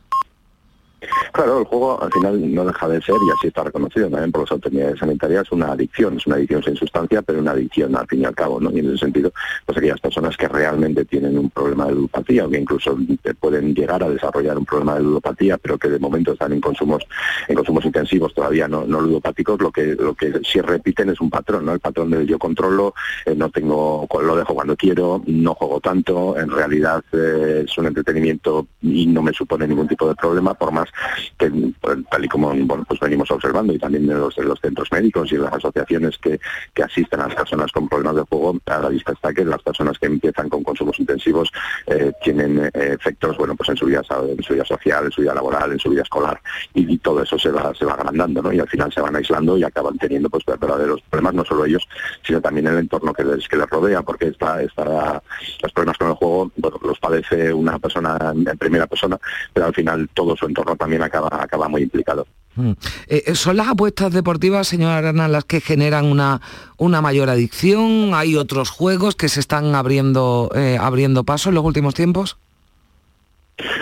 [1.32, 4.42] Claro, el juego al final no deja de ser, y así está reconocido también por
[4.42, 6.16] las autoridades sanitarias, una adicción.
[6.16, 8.70] Es una adicción sin sustancia, pero una adicción al fin y al cabo, ¿no?
[8.70, 9.32] Y en ese sentido,
[9.64, 12.98] pues aquellas personas que realmente tienen un problema de ludopatía o que incluso
[13.38, 17.04] pueden llegar a desarrollar un problema de ludopatía, pero que de momento están en consumos
[17.48, 21.64] en consumos intensivos, todavía no, ludopáticos, lo que lo que sí repiten es un patrón,
[21.66, 21.72] ¿no?
[21.72, 26.38] El patrón de yo controlo, eh, no tengo, lo dejo cuando quiero, no juego tanto,
[26.38, 30.72] en realidad eh, es un entretenimiento y no me supone ningún tipo de problema, por
[30.72, 30.89] más
[31.38, 31.50] que
[31.80, 32.52] pues, tal y como
[32.84, 36.18] pues venimos observando y también en los, en los centros médicos y en las asociaciones
[36.18, 36.38] que,
[36.82, 39.98] asisten a las personas con problemas de juego, a la vista está que las personas
[39.98, 41.52] que empiezan con consumos intensivos
[41.86, 45.78] eh, tienen eh, efectos bueno pues en su vida social, en su vida laboral, en
[45.78, 46.40] su vida escolar
[46.74, 48.52] y, todo eso se va se va agrandando ¿no?
[48.52, 51.86] y al final se van aislando y acaban teniendo pues verdaderos problemas, no solo ellos,
[52.22, 55.22] sino también el entorno que les, rodea, porque está, está,
[55.62, 59.18] los problemas con el juego bueno, los padece una persona en primera persona,
[59.52, 62.26] pero al final todo su entorno también acaba, acaba muy implicado.
[62.56, 62.70] Mm.
[63.06, 66.40] Eh, eh, ¿Son las apuestas deportivas, señora Arana, las que generan una,
[66.78, 68.12] una mayor adicción?
[68.14, 72.38] ¿Hay otros juegos que se están abriendo, eh, abriendo paso en los últimos tiempos?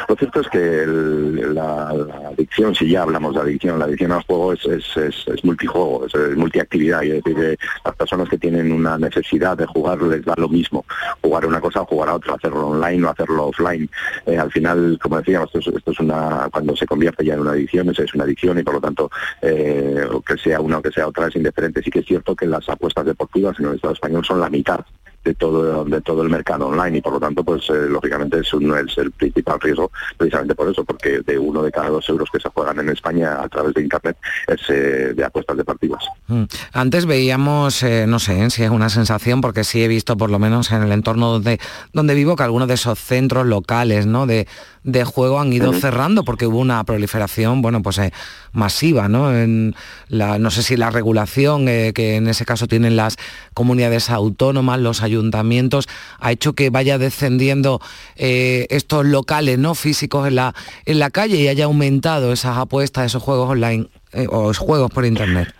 [0.08, 1.88] Lo cierto es que la,
[2.28, 6.36] adicción, si ya hablamos de adicción, la adicción al juego es, es, es- multijuego, es,
[6.36, 10.48] multiactividad, y es decir, las personas que tienen una necesidad de jugar les da lo
[10.48, 10.84] mismo,
[11.22, 13.88] jugar una cosa o jugar a otra, hacerlo online o hacerlo offline.
[14.26, 17.88] Eh, al final, como decíamos, esto es, una, cuando se convierte ya en una adicción,
[17.90, 19.10] es, una adicción y por lo tanto,
[19.42, 21.82] eh, que sea una o que sea otra es indiferente.
[21.82, 24.80] Sí que es cierto que las apuestas deportivas en el Estado español son la mitad
[25.24, 28.52] de todo de todo el mercado online y por lo tanto pues eh, lógicamente es,
[28.54, 32.28] un- es el principal riesgo precisamente por eso porque de uno de cada dos euros
[32.33, 36.44] que se juegan en España a través de internet es eh, de apuestas deportivas Mm.
[36.74, 40.38] Antes veíamos, eh, no sé si es una sensación, porque sí he visto por lo
[40.38, 41.59] menos en el entorno donde,
[41.94, 44.26] donde vivo que algunos de esos centros locales ¿no?
[44.26, 44.46] de,
[44.92, 48.12] de juego han ido cerrando porque hubo una proliferación, bueno, pues eh,
[48.53, 49.37] masiva, ¿no?
[49.37, 49.74] En
[50.09, 53.16] la, no sé si la regulación eh, que en ese caso tienen las
[53.53, 57.81] comunidades autónomas, los ayuntamientos, ha hecho que vaya descendiendo
[58.16, 60.55] eh, estos locales no físicos en la,
[60.87, 63.88] en la calle y haya aumentado esas apuestas, esos juegos online
[64.31, 65.55] o juegos por internet.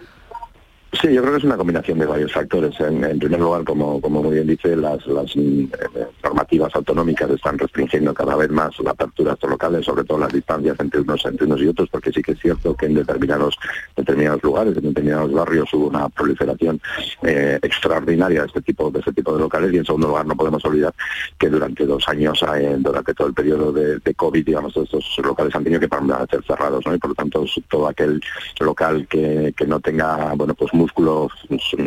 [0.93, 2.81] Sí, yo creo que es una combinación de varios factores.
[2.81, 8.15] En, primer lugar, como, como muy bien dice, las, mm, eh, normativas autonómicas están restringiendo
[8.15, 11.61] cada vez más la apertura estos locales, sobre todo las distancias entre unos, entre unos
[11.61, 13.59] y otros, porque sí que es cierto que en determinados,
[13.97, 16.81] determinados lugares, en determinados barrios hubo una proliferación
[17.23, 20.37] eh, extraordinaria de este tipo de este tipo de locales y en segundo lugar no
[20.37, 20.95] podemos olvidar
[21.39, 25.65] que durante dos años, eh, durante todo el periodo de, COVID, digamos, estos locales han
[25.65, 26.95] tenido que permanecer cerrados, ¿no?
[26.95, 28.21] Y por lo tanto todo aquel
[28.59, 31.29] local que, que no tenga, bueno, pues músculo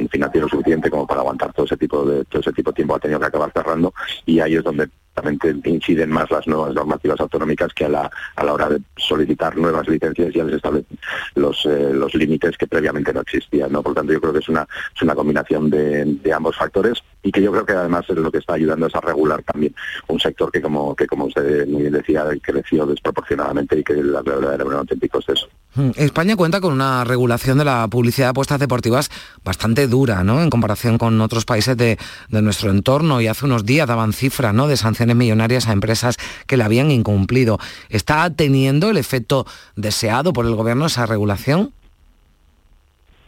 [0.10, 3.00] financiero suficiente como para aguantar todo ese tipo de todo ese tipo de tiempo ha
[3.00, 3.94] tenido que acabar cerrando
[4.26, 8.44] y ahí es donde realmente inciden más las nuevas normativas autonómicas que a la, a
[8.44, 10.98] la hora de solicitar nuevas licencias ya les establecen
[11.36, 13.72] los, eh, los límites que previamente no existían.
[13.72, 13.84] ¿no?
[13.84, 17.32] Por lo tanto, yo creo que es una, es una combinación de, ambos factores y
[17.32, 19.76] que yo creo que además es lo que está ayudando es a regular también
[20.08, 24.66] un sector que, como, que como usted decía, creció desproporcionadamente y que la verdad era
[24.66, 25.50] un auténtico exceso.
[25.76, 29.10] Mm, España cuenta con una regulación de la publicidad de apuestas deportivas
[29.44, 30.42] bastante dura, ¿no?
[30.42, 31.98] En comparación con otros países de,
[32.30, 34.68] de nuestro entorno y hace unos días daban cifras, ¿no?
[34.68, 37.58] De sanciones millonarias a empresas que la habían incumplido.
[37.90, 41.74] ¿Está teniendo el efecto deseado por el gobierno esa regulación?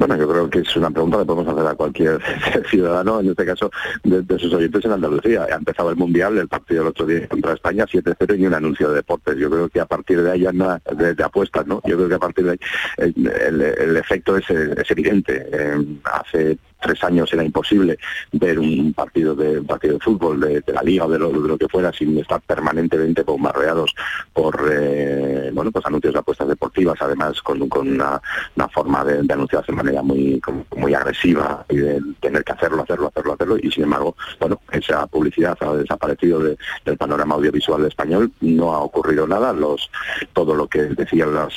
[0.05, 2.19] Bueno, yo creo que es una pregunta que podemos hacer a cualquier
[2.69, 3.71] ciudadano, en este caso
[4.03, 5.47] de, sus oyentes en Andalucía.
[5.49, 8.89] Ha empezado el Mundial, el partido el otro día contra España, 7-0 y un anuncio
[8.89, 9.37] de deportes.
[9.37, 11.81] Yo creo que a partir de ahí ya nada de, apuestas, ¿no?
[11.85, 15.47] Yo creo que a partir de ahí el efecto es, es evidente.
[15.49, 17.97] Eh, hace tres años era imposible
[18.33, 21.47] ver un partido de un partido de fútbol de, la liga o de lo, de
[21.47, 23.95] lo que fuera sin estar permanentemente bombardeados
[24.33, 28.21] por eh, bueno pues anuncios de apuestas deportivas además con, con una,
[28.55, 30.41] una forma de, de anunciarse de manera muy
[30.75, 35.07] muy agresiva y de tener que hacerlo hacerlo hacerlo hacerlo y sin embargo bueno esa
[35.07, 39.89] publicidad ha desaparecido de- del panorama audiovisual español no ha ocurrido nada los
[40.33, 41.53] todo lo que decían las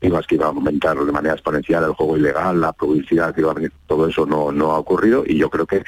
[0.00, 3.54] que iba a aumentar de manera exponencial el juego ilegal, la publicidad que iba a
[3.54, 5.82] venir, todo eso no, no ha ocurrido y yo creo que,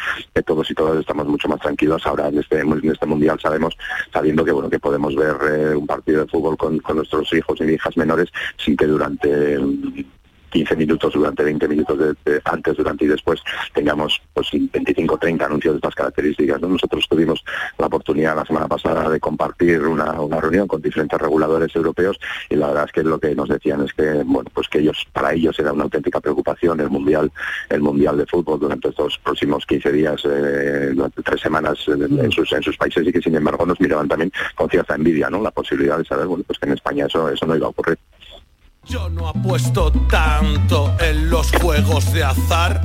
[0.44, 3.76] todos y todas estamos mucho más tranquilos ahora en este, en este mundial sabemos,
[4.12, 7.64] sabiendo que bueno que podemos ver eh, un partido de fútbol con, nuestros hijos y
[7.64, 9.58] hijas menores sin que durante
[10.50, 13.40] 15 minutos durante 20 minutos de, de- antes, durante y después
[13.74, 16.60] tengamos pues 25 o 30 anuncios de estas características.
[16.60, 16.68] ¿no?
[16.68, 17.44] Nosotros tuvimos
[17.78, 22.18] la oportunidad la semana pasada de compartir una, una reunión con diferentes reguladores europeos
[22.50, 25.06] y la verdad es que lo que nos decían es que bueno pues que ellos
[25.12, 27.30] para ellos era una auténtica preocupación el mundial
[27.68, 32.32] el mundial de fútbol durante estos próximos 15 días eh, durante tres semanas eh, en,
[32.32, 35.40] sus en sus países y que sin embargo nos miraban también con cierta envidia no
[35.42, 37.98] la posibilidad de saber bueno pues que en España eso eso no iba a ocurrir
[38.88, 42.80] Yo no apuesto tanto en los juegos de azar.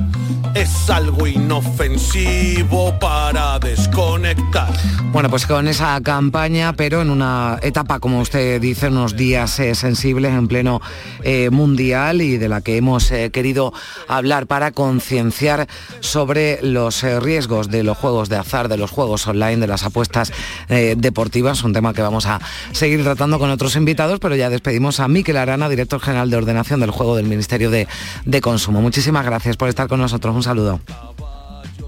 [0.54, 4.72] Es algo inofensivo para desconectar.
[5.14, 9.74] Bueno, pues con esa campaña, pero en una etapa, como usted dice, unos días eh,
[9.76, 10.80] sensibles en pleno
[11.22, 13.72] eh, mundial y de la que hemos eh, querido
[14.08, 15.68] hablar para concienciar
[16.00, 20.32] sobre los riesgos de los juegos de azar, de los juegos online, de las apuestas
[20.68, 22.40] deportivas, un tema que vamos a
[22.72, 26.80] seguir tratando con otros invitados, pero ya despedimos a Miquel Arana, director general de ordenación
[26.80, 27.86] del juego del Ministerio de,
[28.24, 28.80] de Consumo.
[28.80, 30.34] Muchísimas gracias por estar con nosotros.
[30.34, 30.80] Un saludo.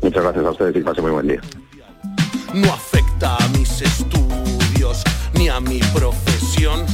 [0.03, 1.41] muchas gracias a ustedes y que pasen muy buen día
[2.55, 5.03] No afecta a mis estudios
[5.35, 6.85] ni a mi profesión.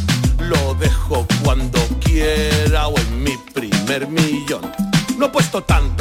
[0.41, 4.63] Lo dejo cuando quiera o en mi primer millón.
[5.19, 5.92] No he puesto tanto,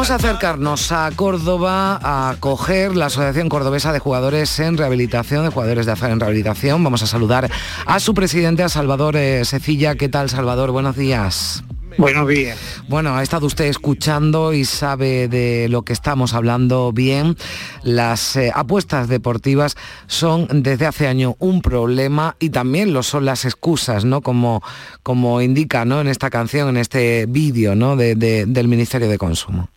[0.00, 5.50] Vamos a acercarnos a Córdoba a acoger la Asociación Cordobesa de Jugadores en Rehabilitación, de
[5.50, 6.82] Jugadores de Azar en Rehabilitación.
[6.82, 7.50] Vamos a saludar
[7.84, 9.96] a su presidente, a Salvador eh, Secilla.
[9.96, 10.70] ¿Qué tal, Salvador?
[10.70, 11.62] Buenos días.
[11.98, 12.56] Buenos días.
[12.88, 17.36] Bueno, ha estado usted escuchando y sabe de lo que estamos hablando bien.
[17.82, 19.76] Las eh, apuestas deportivas
[20.06, 24.22] son desde hace años un problema y también lo son las excusas, ¿no?
[24.22, 24.62] Como,
[25.02, 26.00] como indica ¿no?
[26.00, 27.96] en esta canción, en este vídeo ¿no?
[27.96, 29.68] de- de- del Ministerio de Consumo.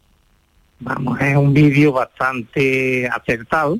[0.83, 3.79] Vamos, es un vídeo bastante acertado,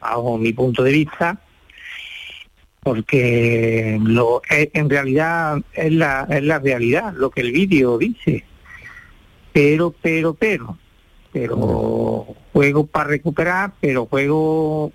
[0.00, 1.40] bajo mi punto de vista,
[2.84, 8.44] porque lo, en realidad es la, es la realidad, lo que el vídeo dice.
[9.52, 10.78] Pero, pero, pero,
[11.32, 14.92] pero juego para recuperar, pero juego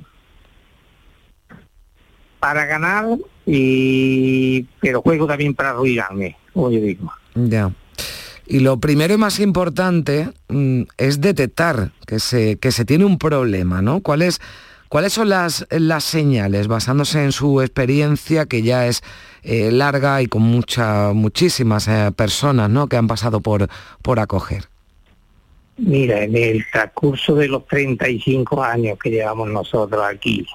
[2.39, 7.11] para ganar y pero juego también para arruinarme, como yo digo.
[7.35, 7.73] Ya.
[8.45, 13.17] Y lo primero y más importante mm, es detectar que se, que se tiene un
[13.17, 14.01] problema, ¿no?
[14.01, 14.41] ¿Cuáles,
[14.89, 19.01] cuáles son las, las señales, basándose en su experiencia, que ya es
[19.43, 22.87] eh, larga y con mucha, muchísimas eh, personas ¿no?
[22.87, 23.67] que han pasado por,
[24.01, 24.65] por acoger?
[25.77, 30.45] Mira, en el transcurso de los 35 años que llevamos nosotros aquí,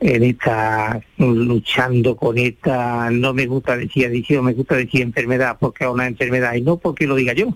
[0.00, 5.84] en esta, luchando con esta, no me gusta decir adicción, me gusta decir enfermedad, porque
[5.84, 7.48] es una enfermedad, y no porque lo diga yo,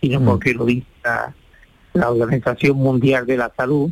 [0.00, 1.34] sino porque lo diga
[1.92, 3.90] la Organización Mundial de la Salud.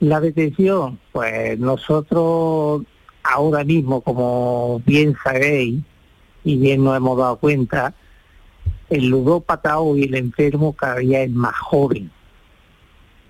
[0.00, 2.82] La detención, pues nosotros
[3.22, 5.80] ahora mismo, como bien sabéis,
[6.44, 7.94] y bien nos hemos dado cuenta,
[8.90, 12.10] el ludópata hoy, el enfermo, cada día es más joven.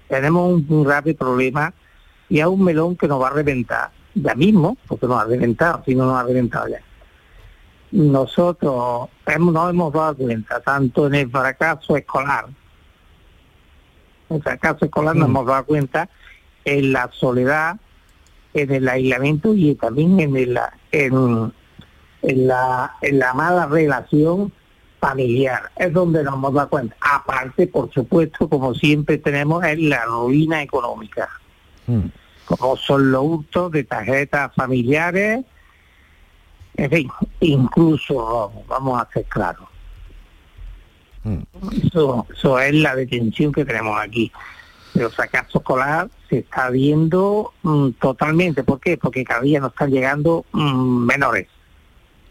[0.09, 1.73] Tenemos un, un grave problema
[2.33, 5.83] y a un melón que nos va a reventar ya mismo, porque nos ha reventado,
[5.85, 6.81] si no nos ha reventado ya.
[7.91, 12.47] Nosotros hemos, nos hemos dado cuenta, tanto en el fracaso escolar,
[14.31, 16.09] el fracaso escolar nos hemos dado cuenta
[16.65, 17.77] en la soledad,
[18.55, 20.59] en el aislamiento y también en, el,
[20.91, 21.53] en,
[22.23, 24.51] en, la, en la mala relación
[25.01, 25.71] familiar.
[25.77, 26.97] Es donde nos hemos dado cuenta.
[26.99, 31.29] Aparte, por supuesto, como siempre tenemos, es la ruina económica
[32.57, 35.45] como son los hurtos de tarjetas familiares,
[36.75, 39.69] en fin, incluso, vamos a ser claros,
[41.85, 44.33] eso, eso es la detención que tenemos aquí.
[44.95, 48.65] El fracaso escolar se está viendo mm, totalmente.
[48.65, 48.99] ¿Por qué?
[48.99, 51.49] Porque cada día nos están llegando mm, menores.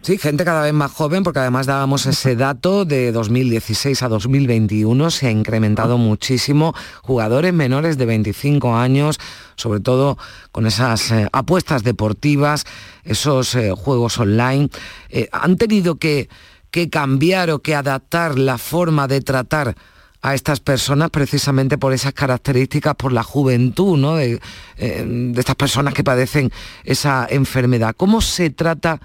[0.03, 5.11] Sí, gente cada vez más joven, porque además dábamos ese dato de 2016 a 2021,
[5.11, 6.73] se ha incrementado muchísimo.
[7.03, 9.19] Jugadores menores de 25 años,
[9.55, 10.17] sobre todo
[10.51, 12.65] con esas eh, apuestas deportivas,
[13.03, 14.69] esos eh, juegos online,
[15.09, 16.29] eh, han tenido que,
[16.71, 19.75] que cambiar o que adaptar la forma de tratar
[20.23, 24.15] a estas personas precisamente por esas características, por la juventud ¿no?
[24.15, 24.39] de,
[24.77, 26.51] de estas personas que padecen
[26.83, 27.95] esa enfermedad.
[27.97, 28.99] ¿Cómo se trata?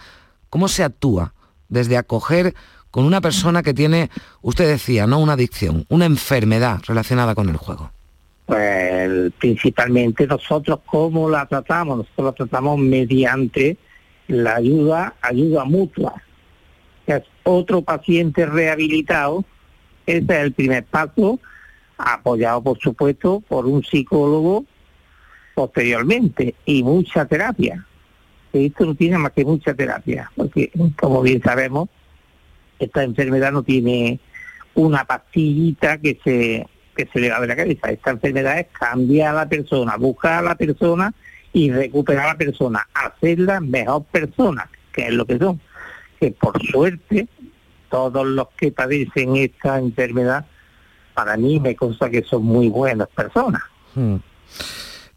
[0.51, 1.35] ¿Cómo se actúa
[1.69, 2.55] desde acoger
[2.91, 7.57] con una persona que tiene, usted decía, no una adicción, una enfermedad relacionada con el
[7.57, 7.91] juego?
[8.47, 11.99] Pues principalmente nosotros, ¿cómo la tratamos?
[11.99, 13.77] Nosotros la tratamos mediante
[14.29, 16.23] la ayuda, ayuda mutua.
[17.07, 19.45] Es otro paciente rehabilitado,
[20.07, 21.41] ese es el primer paso,
[21.99, 24.65] apoyado por supuesto por un psicólogo
[25.55, 27.87] posteriormente y mucha terapia.
[28.65, 31.89] Esto no tiene más que mucha terapia, porque como bien sabemos,
[32.79, 34.21] esta enfermedad no tiene
[34.75, 37.91] una pastillita que se que se le va de la cabeza.
[37.91, 41.13] Esta enfermedad es cambiar a la persona, buscar a la persona
[41.53, 45.61] y recuperar a la persona, hacerla mejor persona, que es lo que son.
[46.19, 47.29] Que por suerte,
[47.91, 50.47] todos los que padecen esta enfermedad,
[51.15, 53.63] para mí me consta que son muy buenas personas.
[53.95, 54.17] Hmm.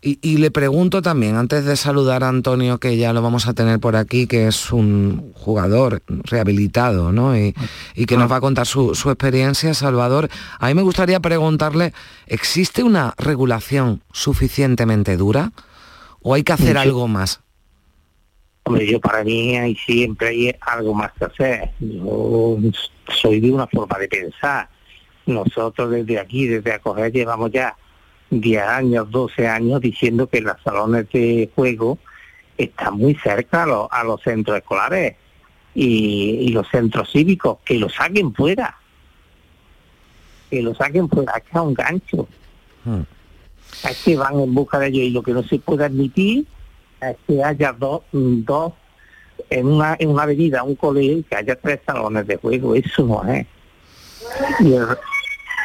[0.02, 3.54] Y, y le pregunto también, antes de saludar a Antonio, que ya lo vamos a
[3.54, 7.38] tener por aquí, que es un jugador rehabilitado, ¿no?
[7.38, 7.54] Y,
[7.95, 10.30] y que nos va a contar su, su experiencia, Salvador.
[10.58, 11.91] A mí me gustaría preguntarle,
[12.28, 15.52] ¿existe una regulación suficientemente dura?
[16.22, 16.82] ¿O hay que hacer Sí.
[16.82, 17.41] algo más?
[18.64, 21.72] Hombre, yo para mí hay siempre hay algo más que hacer.
[21.80, 22.58] Yo
[23.22, 24.70] soy de una forma de pensar.
[25.26, 27.76] Nosotros desde aquí, desde Acoger, llevamos ya
[28.30, 31.98] 10 años, 12 años diciendo que los salones de juego
[32.58, 35.16] están muy cerca a, los- a los centros escolares
[35.74, 38.76] y, y los centros cívicos, que lo saquen fuera.
[40.50, 42.28] Que lo saquen fuera, que es un gancho.
[42.84, 43.02] Hmm.
[43.88, 46.46] Es que van en busca de ello y lo que no se puede admitir
[47.02, 48.74] es que haya dos, mm, dos
[49.50, 53.24] en una, en una avenida, un colegio, que haya tres salones de juego, eso no
[53.32, 53.46] es.
[54.60, 54.86] Y el,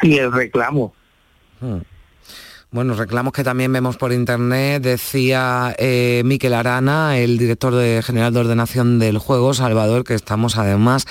[0.03, 0.93] y el reclamo.
[1.59, 1.79] Hmm.
[2.75, 7.73] Bueno, reclamos que también vemos por internet, decía eh, Miquel Arana, el director
[8.03, 11.05] general de ordenación del juego, Salvador, que estamos además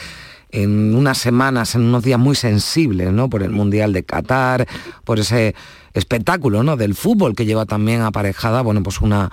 [0.51, 3.31] en unas semanas, en unos días muy sensibles, ¿no?
[3.31, 4.69] Por el Mundial de Qatar,
[5.05, 5.55] por ese
[5.95, 6.77] espectáculo, ¿no?
[6.77, 9.33] Del fútbol que lleva también aparejada, bueno, pues una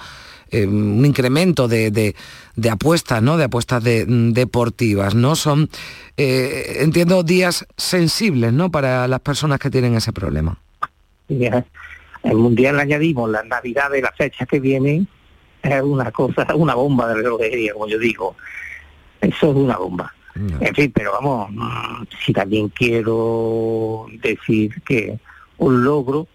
[0.51, 3.36] eh, un incremento de, de- apuestas, ¿no?
[3.36, 5.36] De apuestas de- deportivas, ¿no?
[5.36, 5.69] Son,
[6.15, 8.71] eh, entiendo, días sensibles, ¿no?
[8.71, 10.57] Para las personas que tienen ese problema.
[12.24, 15.07] El mundial añadimos las navidades, las fechas que vienen,
[15.63, 18.36] es una cosa, una bomba de relojería, como yo digo.
[19.19, 20.13] Eso es una bomba.
[20.36, 25.19] En fin, pero vamos, mm, si también quiero decir que
[25.57, 26.28] un logro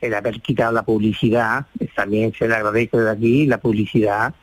[0.00, 1.66] el haber quitado la publicidad,
[1.96, 4.34] también se le agradece de aquí la publicidad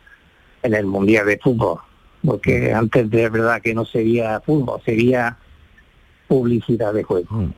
[0.64, 1.80] en el Mundial de Fútbol,
[2.26, 5.38] porque antes de verdad que no sería fútbol, sería
[6.28, 7.54] publicidad de juego.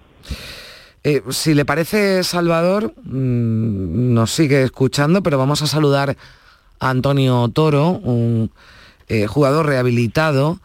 [1.05, 6.15] Eh, si le parece, Salvador, mm, nos sigue escuchando, pero vamos a saludar
[6.79, 8.51] a Antonio Toro, un
[9.09, 10.59] eh, jugador rehabilitado,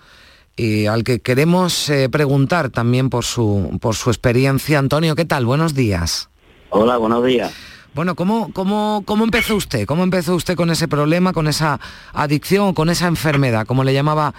[0.56, 4.78] y al que queremos eh, preguntar también por su, por su experiencia.
[4.78, 5.44] Antonio, ¿qué tal?
[5.44, 6.30] Buenos días.
[6.70, 7.52] Hola, buenos días.
[7.94, 9.86] Bueno, ¿cómo, cómo, ¿cómo empezó usted?
[9.86, 11.80] ¿Cómo empezó usted con ese problema, con esa
[12.12, 14.34] adicción, con esa enfermedad, como le llamaba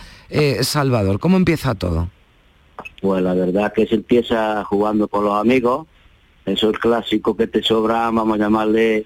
[0.61, 1.19] Salvador?
[1.19, 2.09] ¿Cómo empieza todo?
[3.01, 5.87] Pues la verdad que se empieza jugando con los amigos.
[6.45, 9.05] Eso es el clásico que te sobra, vamos a llamarle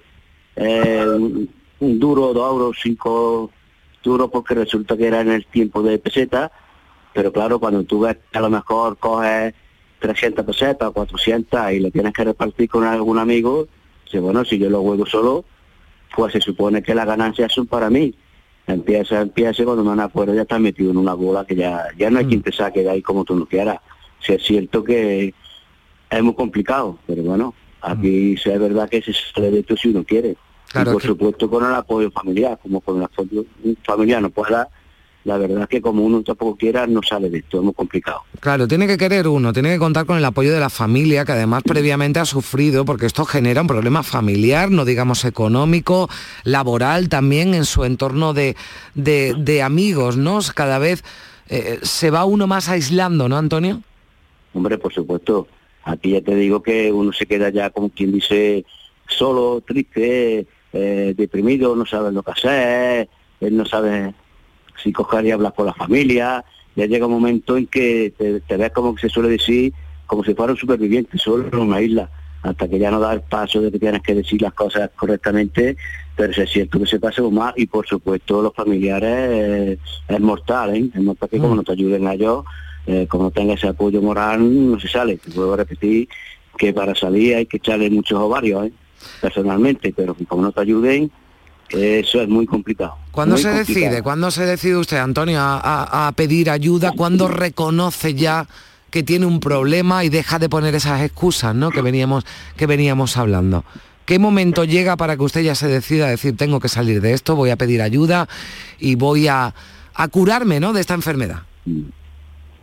[0.56, 3.50] eh, un, duro, dos euros, cinco
[4.02, 6.50] duros, porque resulta que era en el tiempo de peseta.
[7.12, 9.54] Pero claro, cuando tú ves que a lo mejor coges
[10.00, 13.68] 300 pesetas, 400 y le tienes que repartir con algún amigo,
[14.04, 15.44] dice, bueno, si yo lo juego solo,
[16.16, 18.14] pues se supone que las ganancias son para mí.
[18.66, 22.10] Empieza, empieza y cuando me acuerdo ya estás metido en una bola que ya, ya
[22.10, 23.78] no hay quien te saque de ahí como tú no quieras.
[24.20, 25.34] Si es cierto que
[26.10, 29.88] es muy complicado, pero bueno, aquí sí es verdad que se sale de esto si
[29.88, 30.36] uno quiere.
[30.72, 33.44] Claro y por que- supuesto con el apoyo familiar, como con el apoyo
[33.84, 34.68] familiar no puede dar,
[35.24, 38.20] la verdad es que como uno tampoco quiera no sale de esto, es muy complicado.
[38.40, 41.32] Claro, tiene que querer uno, tiene que contar con el apoyo de la familia, que
[41.32, 46.08] además previamente ha sufrido, porque esto genera un problema familiar, no digamos económico,
[46.44, 48.54] laboral también en su entorno de,
[48.94, 50.38] de- de amigos, ¿no?
[50.54, 51.02] Cada vez
[51.48, 53.82] eh, se va uno más aislando, ¿no, Antonio?
[54.52, 55.48] Hombre, por supuesto,
[55.84, 58.64] aquí ya te digo que uno se queda ya como quien dice
[59.08, 63.08] solo, triste, eh, deprimido, no sabe lo que hacer,
[63.40, 64.14] él no sabe
[64.82, 66.44] si coger y hablar con la familia,
[66.76, 69.72] ya llega un momento en que te, te ves como que se suele decir,
[70.06, 72.10] como si fuera un superviviente solo en una isla,
[72.42, 75.76] hasta que ya no da el paso de que tienes que decir las cosas correctamente,
[76.14, 80.76] pero es cierto que se pasa más y por supuesto los familiares eh, es mortal,
[80.76, 80.90] ¿eh?
[80.94, 82.44] es mortal que como no te ayuden a ellos,
[82.86, 85.16] eh, como no tenga ese apoyo moral, no se sale.
[85.16, 86.08] Te a repetir
[86.58, 88.72] que para salir hay que echarle muchos ovarios, ¿eh?
[89.20, 91.10] personalmente, pero como no te ayuden,
[91.76, 92.96] eso es muy complicado.
[93.10, 93.80] ¿Cuándo muy se complicado.
[93.86, 94.02] decide?
[94.02, 96.92] ¿Cuándo se decide usted, Antonio, a, a- a pedir ayuda?
[96.96, 98.46] ¿Cuándo reconoce ya
[98.90, 101.70] que tiene un problema y deja de poner esas excusas, ¿no?
[101.70, 102.24] Que veníamos,
[102.56, 103.64] que veníamos hablando.
[104.06, 107.12] ¿Qué momento llega para que usted ya se decida a decir, tengo que salir de
[107.14, 108.28] esto, voy a pedir ayuda
[108.78, 109.54] y voy a,
[109.94, 110.72] a curarme ¿no?
[110.72, 111.38] de esta enfermedad?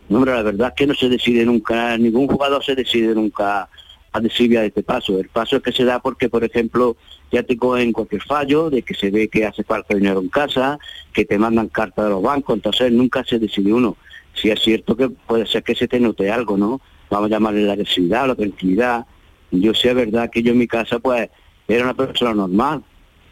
[0.08, 3.68] No, hombre, la verdad es que no se decide nunca, ningún jugador se decide nunca
[4.12, 5.18] a decir de este paso.
[5.18, 6.96] El paso es que se da porque, por ejemplo,
[7.32, 10.78] ya te cogen cualquier fallo, de que se ve que hace falta dinero en casa,
[11.14, 13.96] que te mandan cartas de los bancos, entonces nunca se decide uno.
[14.34, 16.80] Si es cierto que puede ser que se te note algo, ¿no?
[17.10, 19.06] Vamos a llamarle la agresividad, la tranquilidad.
[19.50, 21.30] Yo sé, verdad, que yo en mi casa, pues,
[21.68, 22.82] era una persona normal.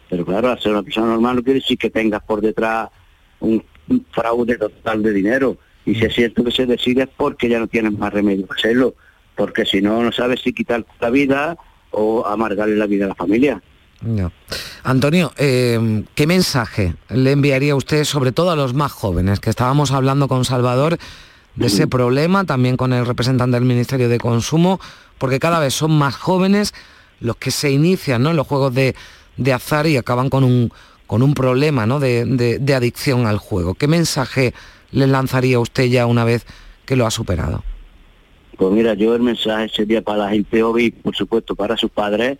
[0.08, 2.88] Pero claro, al ser una persona normal no quiere decir que tengas por detrás
[3.38, 5.58] un, un fraude total de dinero.
[5.84, 8.54] Y si es cierto que se decide es porque ya no tienes más remedio que
[8.58, 8.94] hacerlo.
[9.36, 11.56] Porque si no, no sabes si quitar la vida
[11.90, 13.62] o amargarle la vida a la familia.
[14.02, 14.32] No.
[14.82, 19.40] Antonio, eh, ¿qué mensaje le enviaría usted sobre todo a los más jóvenes?
[19.40, 20.96] Que estábamos hablando con Salvador
[21.56, 24.80] de ese problema, también con el representante del Ministerio de Consumo,
[25.18, 26.72] porque cada vez son más jóvenes
[27.20, 28.30] los que se inician ¿no?
[28.30, 28.94] en los juegos de,
[29.36, 30.72] de azar y acaban con un,
[31.06, 32.00] con un problema ¿no?
[32.00, 33.74] de, de- de adicción al juego.
[33.74, 34.54] ¿Qué mensaje
[34.92, 36.46] le lanzaría usted ya una vez
[36.86, 37.62] que lo ha superado?
[38.56, 41.90] Pues mira, yo el mensaje sería para la gente joven y por supuesto para sus
[41.90, 42.38] padres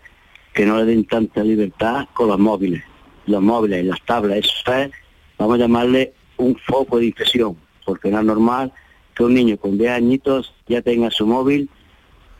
[0.53, 2.83] que no le den tanta libertad con los móviles.
[3.25, 4.91] Los móviles, las tablas, eso es,
[5.37, 8.73] vamos a llamarle un foco de infección, porque no es normal
[9.13, 11.69] que un niño con 10 añitos ya tenga su móvil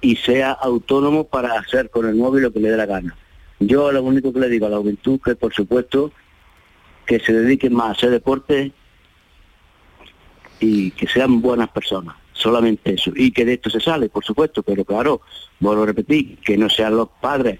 [0.01, 3.15] y sea autónomo para hacer con el móvil lo que le dé la gana.
[3.59, 6.11] Yo lo único que le digo a la juventud que por supuesto
[7.05, 8.71] que se dediquen más a hacer deporte
[10.59, 13.11] y que sean buenas personas, solamente eso.
[13.15, 15.21] Y que de esto se sale, por supuesto, pero claro,
[15.59, 17.59] vuelvo a repetir, que no sean los padres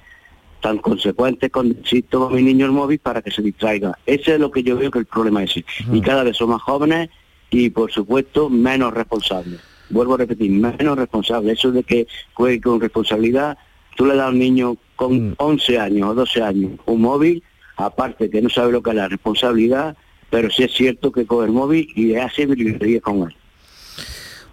[0.62, 3.98] tan consecuentes con decir toma mi niño el móvil para que se distraiga.
[4.06, 5.66] Ese es lo que yo veo que el problema es ese.
[5.92, 7.10] Y cada vez son más jóvenes
[7.50, 9.60] y por supuesto menos responsables.
[9.90, 11.60] Vuelvo a repetir, menos responsables.
[11.60, 13.58] Eso de que juegue con responsabilidad,
[13.98, 17.44] tú le das a un niño con 11 años o 12 años un móvil,
[17.76, 19.98] aparte que no sabe lo que es la responsabilidad,
[20.30, 23.36] pero sí es cierto que coge el móvil y hace virguerías con él.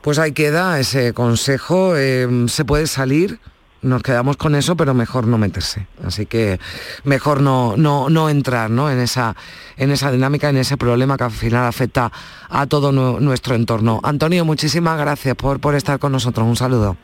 [0.00, 1.96] Pues ahí queda ese consejo.
[1.96, 3.38] eh, se puede salir,
[3.82, 5.86] nos quedamos con eso, pero mejor no meterse.
[6.04, 6.58] Así que
[7.04, 8.90] mejor no, no, no entrar ¿no?
[8.90, 9.36] En, esa,
[9.76, 12.10] en esa dinámica, en ese problema que al final afecta
[12.48, 14.00] a todo nu- nuestro entorno.
[14.02, 16.46] Antonio, muchísimas gracias por, por estar con nosotros.
[16.46, 16.96] Un saludo.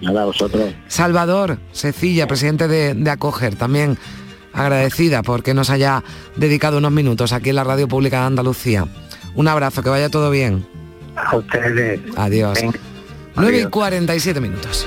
[0.00, 0.74] Nada, a vosotros.
[0.88, 3.96] Salvador Cecilla, presidente de, de Acoger, también
[4.52, 6.02] agradecida porque nos haya
[6.36, 8.86] dedicado unos minutos aquí en la Radio Pública de Andalucía.
[9.34, 10.66] Un abrazo, que vaya todo bien.
[11.16, 12.00] A ustedes.
[12.16, 12.58] Adiós.
[13.36, 14.86] 9 y 47 minutos.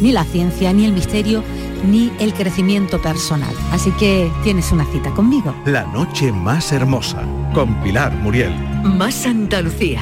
[0.00, 1.42] ni la ciencia, ni el misterio,
[1.84, 3.54] ni el crecimiento personal.
[3.72, 5.54] Así que tienes una cita conmigo.
[5.66, 7.22] La noche más hermosa
[7.54, 8.54] con Pilar Muriel.
[8.84, 10.00] Más Andalucía.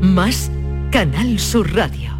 [0.00, 0.50] Más
[0.90, 2.12] Canal Sur Radio.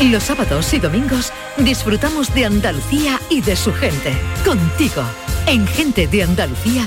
[0.00, 4.12] Los sábados y domingos disfrutamos de Andalucía y de su gente.
[4.44, 5.02] Contigo,
[5.46, 6.86] en Gente de Andalucía,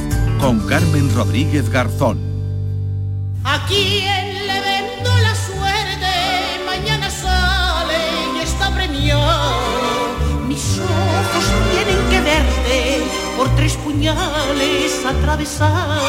[0.41, 2.17] con Carmen Rodríguez Garzón.
[3.43, 6.13] ¿A quién le vendo la suerte?
[6.65, 7.99] Mañana sale
[8.35, 10.39] y está premiado.
[10.47, 13.03] Mis ojos tienen que verte
[13.37, 16.01] por tres puñales atravesados.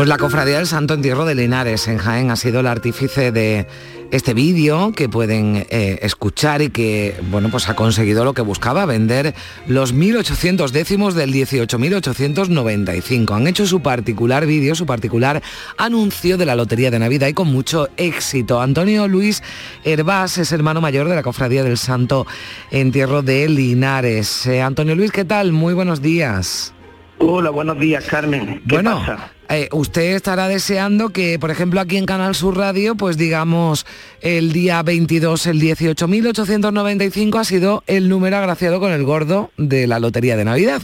[0.01, 3.67] Pues la Cofradía del Santo Entierro de Linares en Jaén ha sido el artífice de
[4.09, 8.87] este vídeo que pueden eh, escuchar y que bueno pues ha conseguido lo que buscaba,
[8.87, 9.35] vender
[9.67, 13.35] los 1.800 décimos del 18.895.
[13.35, 15.43] Han hecho su particular vídeo, su particular
[15.77, 18.59] anuncio de la Lotería de Navidad y con mucho éxito.
[18.59, 19.43] Antonio Luis
[19.83, 22.25] Herbás es hermano mayor de la Cofradía del Santo
[22.71, 24.47] Entierro de Linares.
[24.47, 25.51] Eh, Antonio Luis, ¿qué tal?
[25.51, 26.73] Muy buenos días.
[27.19, 28.63] Hola, buenos días, Carmen.
[28.67, 29.31] ¿Qué Bueno, pasa?
[29.57, 33.85] Eh, usted estará deseando que, por ejemplo, aquí en Canal Sur Radio, pues digamos,
[34.21, 39.99] el día 22, el 18.895 ha sido el número agraciado con el gordo de la
[39.99, 40.81] Lotería de Navidad.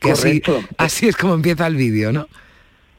[0.00, 0.74] Que así, Correcto.
[0.78, 2.28] así es como empieza el vídeo, ¿no?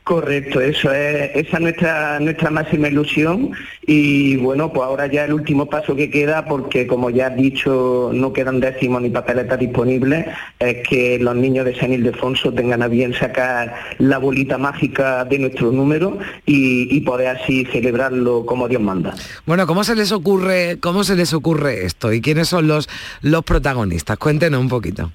[0.05, 3.49] Correcto, eso es, esa es nuestra, nuestra máxima ilusión
[3.87, 8.11] y bueno, pues ahora ya el último paso que queda, porque como ya has dicho,
[8.13, 10.27] no quedan décimos ni papeletas disponibles,
[10.59, 15.39] es que los niños de San Ildefonso tengan a bien sacar la bolita mágica de
[15.39, 19.15] nuestro número y, y poder así celebrarlo como Dios manda.
[19.47, 22.13] Bueno, ¿cómo se les ocurre, cómo se les ocurre esto?
[22.13, 22.87] ¿Y quiénes son los,
[23.23, 24.19] los protagonistas?
[24.19, 25.11] Cuéntenos un poquito.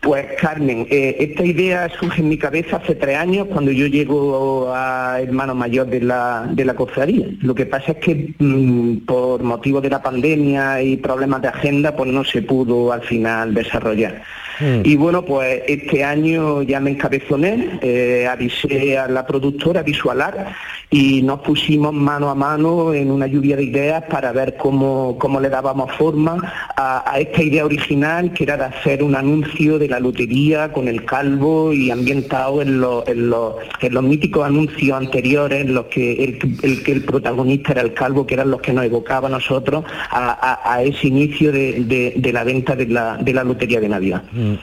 [0.00, 4.72] Pues Carmen, eh, esta idea surge en mi cabeza hace tres años cuando yo llego
[4.74, 7.26] a hermano mayor de la, de la cofradía.
[7.42, 11.94] Lo que pasa es que mm, por motivo de la pandemia y problemas de agenda
[11.94, 14.22] pues no se pudo al final desarrollar.
[14.84, 20.54] Y bueno, pues este año ya me encabezoné, eh, avisé a la productora Visualar
[20.90, 25.40] y nos pusimos mano a mano en una lluvia de ideas para ver cómo, cómo
[25.40, 29.88] le dábamos forma a, a esta idea original que era de hacer un anuncio de
[29.88, 34.96] la lotería con el calvo y ambientado en, los- en los, en los míticos anuncios
[34.96, 38.60] anteriores en los que el, el que el protagonista era el calvo, que eran los
[38.60, 40.30] que nos evocaba a nosotros a,
[40.64, 43.88] a- a ese inicio de, de- de la venta de la, de la lotería de
[43.88, 44.22] Navidad.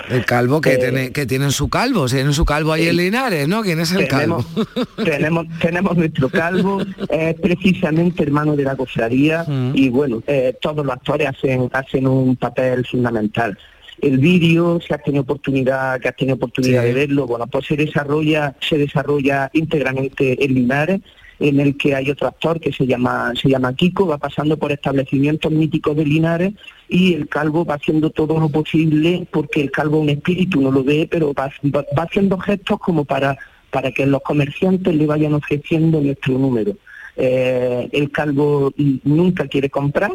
[0.10, 3.48] El calvo que, Eh, tiene, que tienen su calvo, tienen su calvo ahí en Linares,
[3.48, 3.62] ¿no?
[3.62, 4.44] ¿Quién es el calvo?
[5.04, 10.94] tenemos, tenemos, nuestro calvo, es precisamente hermano de la cofradía y bueno, eh, todos los
[10.96, 13.58] actores hacen, hacen un papel fundamental.
[14.02, 16.88] El vídeo, si has tenido oportunidad, que has tenido oportunidad Sí.
[16.90, 21.02] de verlo, bueno, pues se desarrolla, se desarrolla íntegramente en Linares,
[21.40, 24.72] en el que hay otro actor que se llama, se llama Kiko, va pasando por
[24.72, 26.54] establecimientos míticos de Linares
[26.90, 30.72] y el calvo va haciendo todo lo posible, porque el calvo es un espíritu, no
[30.72, 33.38] lo ve, pero va, va- haciendo gestos como para,
[33.72, 36.74] para que los comerciantes le vayan ofreciendo nuestro número.
[37.16, 38.72] Eh, el calvo
[39.04, 40.12] nunca quiere comprar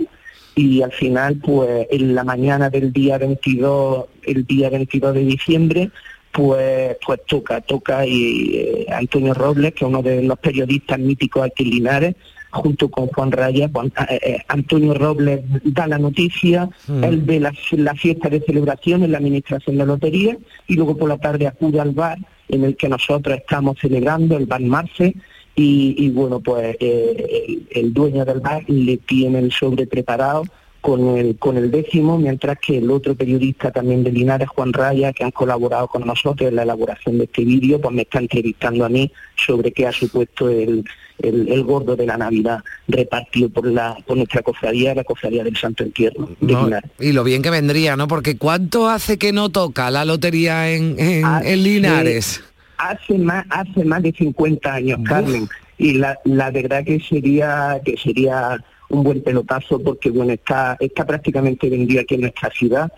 [0.54, 5.90] y al final, pues en la mañana del día 22, el día 22 de diciembre,
[6.32, 11.44] pues pues toca, toca y eh, Antonio Robles, que es uno de los periodistas míticos
[11.44, 12.14] aquí en Linares,
[12.50, 17.04] junto con Juan Raya, Juan- eh, eh, Antonio Robles da la noticia, Mm.
[17.04, 21.08] él ve la, la fiesta de celebración en la administración de lotería y luego por
[21.08, 22.18] la tarde acude al bar
[22.48, 25.14] en el que nosotros estamos celebrando, el bar Marce,
[25.54, 30.44] y, y bueno, pues el, el dueño del bar le tiene el sobre preparado
[30.82, 35.12] con el, con el décimo, mientras que el otro periodista también de Linares, Juan Raya,
[35.14, 38.84] que han colaborado con nosotros en la elaboración de este vídeo, pues me está entrevistando
[38.84, 40.84] a mí sobre qué ha supuesto el,
[41.22, 45.56] el, el gordo de la Navidad repartido por la por nuestra cofradía, la cofradía del
[45.56, 46.90] Santo Entierro de No, Linares.
[47.00, 48.08] y lo bien que vendría, ¿no?
[48.08, 52.42] Porque ¿cuánto hace que no toca la lotería en, en- en Linares?
[52.76, 55.48] hace más, hace más de 50 años, Carmen.
[55.78, 58.58] Y la, la verdad que sería, que sería
[58.92, 62.92] un buen pelotazo porque bueno, está, está prácticamente vendido aquí en nuestra ciudad.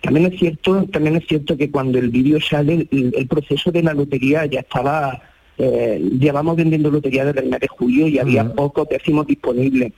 [0.00, 3.82] También es cierto, también es cierto que cuando el vídeo sale, el, el proceso de
[3.82, 5.20] la lotería ya estaba,
[5.58, 9.92] eh, llevamos vendiendo lotería desde el mes de julio y había pocos décimos disponibles.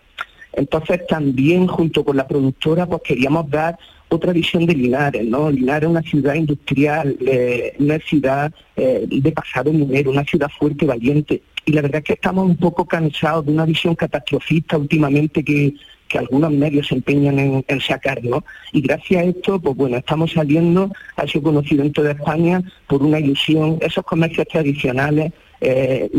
[0.54, 3.78] Entonces también junto con la productora pues queríamos dar
[4.08, 5.50] otra visión de Linares, ¿no?
[5.50, 10.84] Linares es una ciudad industrial, eh, una ciudad eh, de pasado minero, una ciudad fuerte,
[10.84, 11.42] valiente.
[11.64, 15.74] Y la verdad es que estamos un poco cansados de una visión catastrofista últimamente que,
[16.08, 18.44] que algunos medios se empeñan en, en sacar, ¿no?
[18.72, 23.02] Y gracias a esto, pues bueno, estamos saliendo, ha sido conocido en toda España por
[23.02, 26.10] una ilusión, esos comercios tradicionales, eh,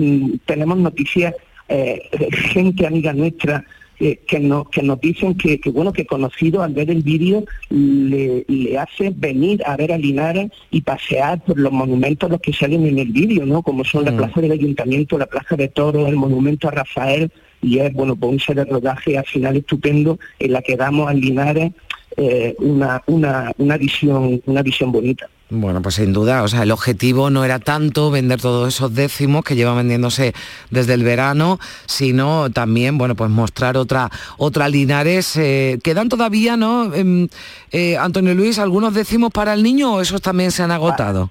[0.45, 1.35] tenemos noticias,
[1.67, 3.65] eh, gente amiga nuestra,
[3.99, 7.43] eh, que, no, que nos dicen que, que, bueno que conocido al ver el vídeo
[7.69, 12.53] le, le hace venir a ver a Linares y pasear por los monumentos los que
[12.53, 13.61] salen en el vídeo, ¿no?
[13.61, 14.17] Como son la Mm.
[14.17, 17.31] Plaza del Ayuntamiento, la Plaza de Toros, el monumento a Rafael,
[17.61, 21.09] y es bueno pues un set de rodaje al final estupendo en la que damos
[21.09, 21.71] a Linares
[22.17, 25.29] eh, una, una, una visión, una visión bonita.
[25.55, 29.43] Bueno, pues sin duda, o sea, el objetivo no era tanto vender todos esos décimos
[29.43, 30.33] que llevan vendiéndose
[30.71, 35.37] desde el verano, sino también, bueno, pues mostrar otra otra Linares.
[35.37, 37.27] Eh, ¿Quedan todavía, no, Em,
[37.71, 41.29] eh, Antonio Luis, algunos décimos para el niño o esos también se han agotado?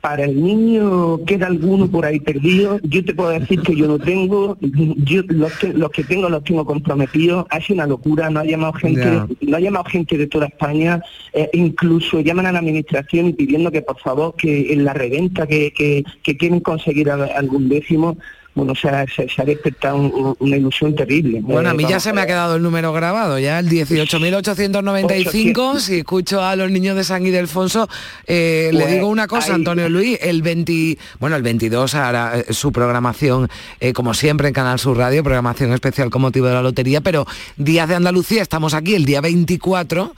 [0.00, 2.78] Para el niño queda alguno por ahí perdido.
[2.82, 6.42] Yo te puedo decir que yo no tengo, yo los, que- los que tengo los
[6.42, 7.44] tengo comprometidos.
[7.50, 9.02] Ha sido una locura, no ha llamado gente,
[9.42, 11.02] no ha llamado gente de toda España,
[11.34, 15.72] eh, incluso llaman a la administración pidiendo que por favor que en la reventa que,
[15.76, 18.16] que, que quieren conseguir algún décimo,
[18.54, 21.40] bueno, o sea, se, se ha despertado un- un- una ilusión terrible.
[21.40, 25.98] Bueno, a mí ya se me ha quedado el número grabado, ya el 18.895, si
[25.98, 27.88] escucho a los niños de San Ildefonso,
[28.26, 32.38] eh, le Pues, digo una cosa, ahí- Antonio Luis, el 20, bueno, el 22 hará
[32.40, 33.48] eh, su programación,
[33.80, 37.26] eh, como siempre, en Canal Sur Radio, programación especial con motivo de la lotería, pero
[37.56, 40.14] Días de Andalucía, estamos aquí el día 24,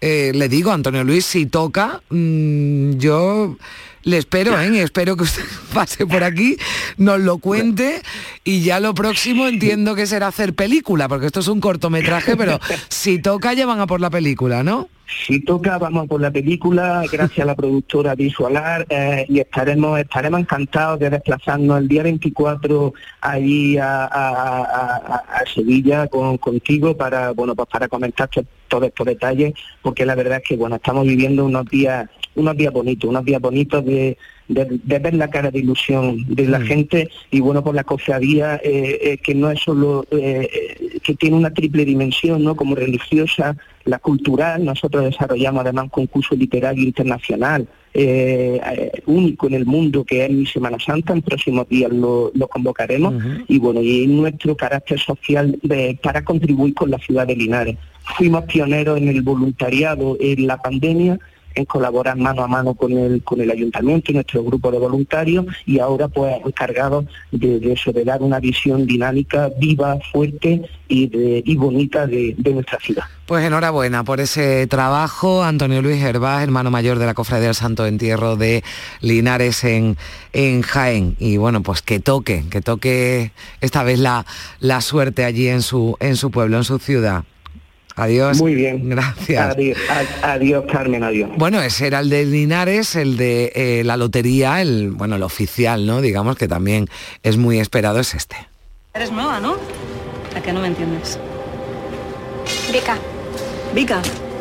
[0.00, 3.56] eh, le digo, Antonio Luis, si toca, mm, yo
[4.04, 4.82] le espero, ¿eh?
[4.82, 6.56] Espero que usted pase por aquí,
[6.96, 8.02] nos lo cuente
[8.44, 12.60] y ya lo próximo entiendo que será hacer película, porque esto es un cortometraje, pero
[12.88, 14.88] si toca ya van a por la película, ¿no?
[15.06, 20.40] Si toca, vamos por la película, gracias a la productora Visualar, eh, y estaremos estaremos
[20.40, 27.88] encantados de desplazarnos el día 24 allí a, Sevilla con, contigo para bueno pues para
[27.88, 32.08] comentar to- todos estos detalles, porque la verdad es que bueno estamos viviendo unos días
[32.34, 34.16] unos días bonitos, unos días bonitos de,
[34.48, 38.56] de- de ver la cara de ilusión de la gente y bueno por la cofradía
[38.62, 40.48] eh, eh, que no es solo eh,
[41.02, 42.54] que tiene una triple dimensión, ¿no?
[42.54, 47.66] Como religiosa, la cultural, nosotros desarrollamos además un concurso literario internacional
[49.06, 53.14] único en el mundo que es mi Semana Santa, en próximos días lo, lo convocaremos
[53.48, 57.76] y bueno, y nuestro carácter social de- para contribuir con la ciudad de Linares.
[58.16, 61.18] Fuimos pioneros en el voluntariado en la pandemia,
[61.54, 65.46] en colaborar mano a mano con el, con el ayuntamiento y nuestro grupo de voluntarios
[65.66, 72.06] y ahora pues encargados de, de eso, una visión dinámica, viva, fuerte y, y bonita
[72.06, 73.04] de, de nuestra ciudad.
[73.26, 77.86] Pues enhorabuena por ese trabajo, Antonio Luis Gervás, hermano mayor de la Cofradía del Santo
[77.86, 78.62] Entierro de
[79.00, 79.96] Linares en,
[80.32, 81.16] en Jaén.
[81.18, 84.26] Y bueno, pues que toque, que toque esta vez la,
[84.60, 87.24] la suerte allí en su, en su pueblo, en su ciudad.
[87.96, 88.40] Adiós.
[88.40, 88.88] Muy bien.
[88.88, 89.54] Gracias.
[89.54, 89.78] Adiós,
[90.22, 91.30] a- adiós Carmen, adiós.
[91.36, 95.86] Bueno, ese era el de Linares, el de eh, la lotería, el bueno, el oficial,
[95.86, 96.00] ¿no?
[96.00, 96.88] Digamos que también
[97.22, 98.36] es muy esperado, es este.
[98.94, 99.54] Eres nueva, ¿no?
[100.36, 101.18] ¿A qué no me entiendes?
[102.72, 102.96] Vica.
[103.74, 104.00] Vica.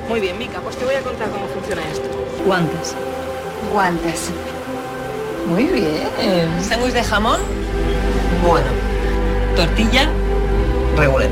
[0.10, 2.10] Muy bien, Vica, pues te voy a contar cómo funciona esto.
[2.46, 2.96] Guantes.
[3.72, 4.30] Guantes.
[5.48, 6.48] Muy bien.
[6.62, 7.40] Sándwich de jamón.
[8.48, 8.68] Bueno.
[9.56, 10.10] Tortilla.
[10.98, 11.30] Regular.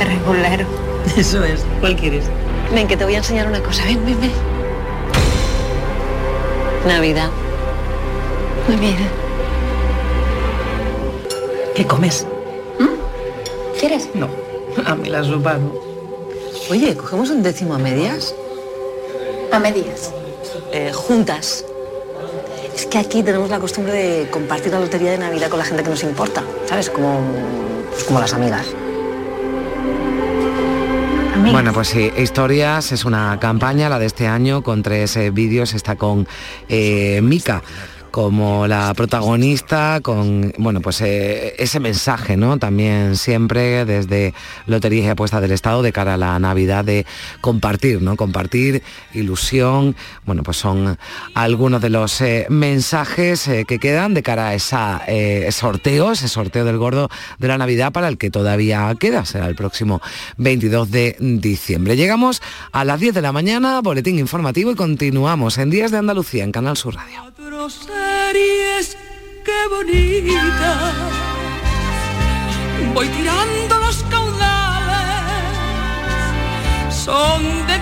[0.00, 0.87] Regulero.
[1.16, 1.64] Eso es.
[1.80, 2.24] ¿Cuál quieres?
[2.72, 3.84] Ven, que te voy a enseñar una cosa.
[3.84, 4.32] Ven, ven, ven.
[6.86, 7.30] Navidad.
[8.80, 8.96] Bien.
[11.74, 12.26] ¿Qué comes?
[13.78, 14.08] ¿Quieres?
[14.14, 14.28] No.
[14.84, 15.72] A mí la sopa no.
[16.70, 18.34] Oye, ¿cogemos un décimo a medias?
[19.52, 20.12] A medias.
[20.72, 21.64] Eh, juntas.
[22.74, 25.82] Es que aquí tenemos la costumbre de compartir la lotería de Navidad con la gente
[25.82, 26.90] que nos importa, ¿sabes?
[26.90, 27.20] Como,
[27.90, 28.66] pues como las amigas.
[31.40, 35.72] Bueno, pues sí, Historias es una campaña, la de este año, con tres eh, vídeos,
[35.72, 36.26] está con
[36.68, 37.62] eh, Mica.
[38.10, 42.58] Como la protagonista, con bueno, pues eh, ese mensaje, ¿no?
[42.58, 44.34] También siempre desde
[44.66, 47.06] Loterías y Apuestas del Estado de cara a la Navidad de
[47.40, 48.16] compartir, ¿no?
[48.16, 48.82] Compartir,
[49.14, 50.98] ilusión, bueno, pues son
[51.34, 55.02] algunos de los eh, mensajes eh, que quedan de cara a esa
[55.50, 59.54] sorteo, ese sorteo del gordo de la Navidad para el que todavía queda, será el
[59.54, 60.00] próximo
[60.36, 61.96] 22 de diciembre.
[61.96, 62.42] Llegamos
[62.72, 66.52] a las 10 de la mañana, boletín informativo y continuamos en Días de Andalucía en
[66.52, 67.28] Canal Sur Radio
[67.98, 68.96] series,
[69.44, 70.72] qué bonita.
[72.94, 75.44] Voy tirando los caudales,
[77.04, 77.78] son de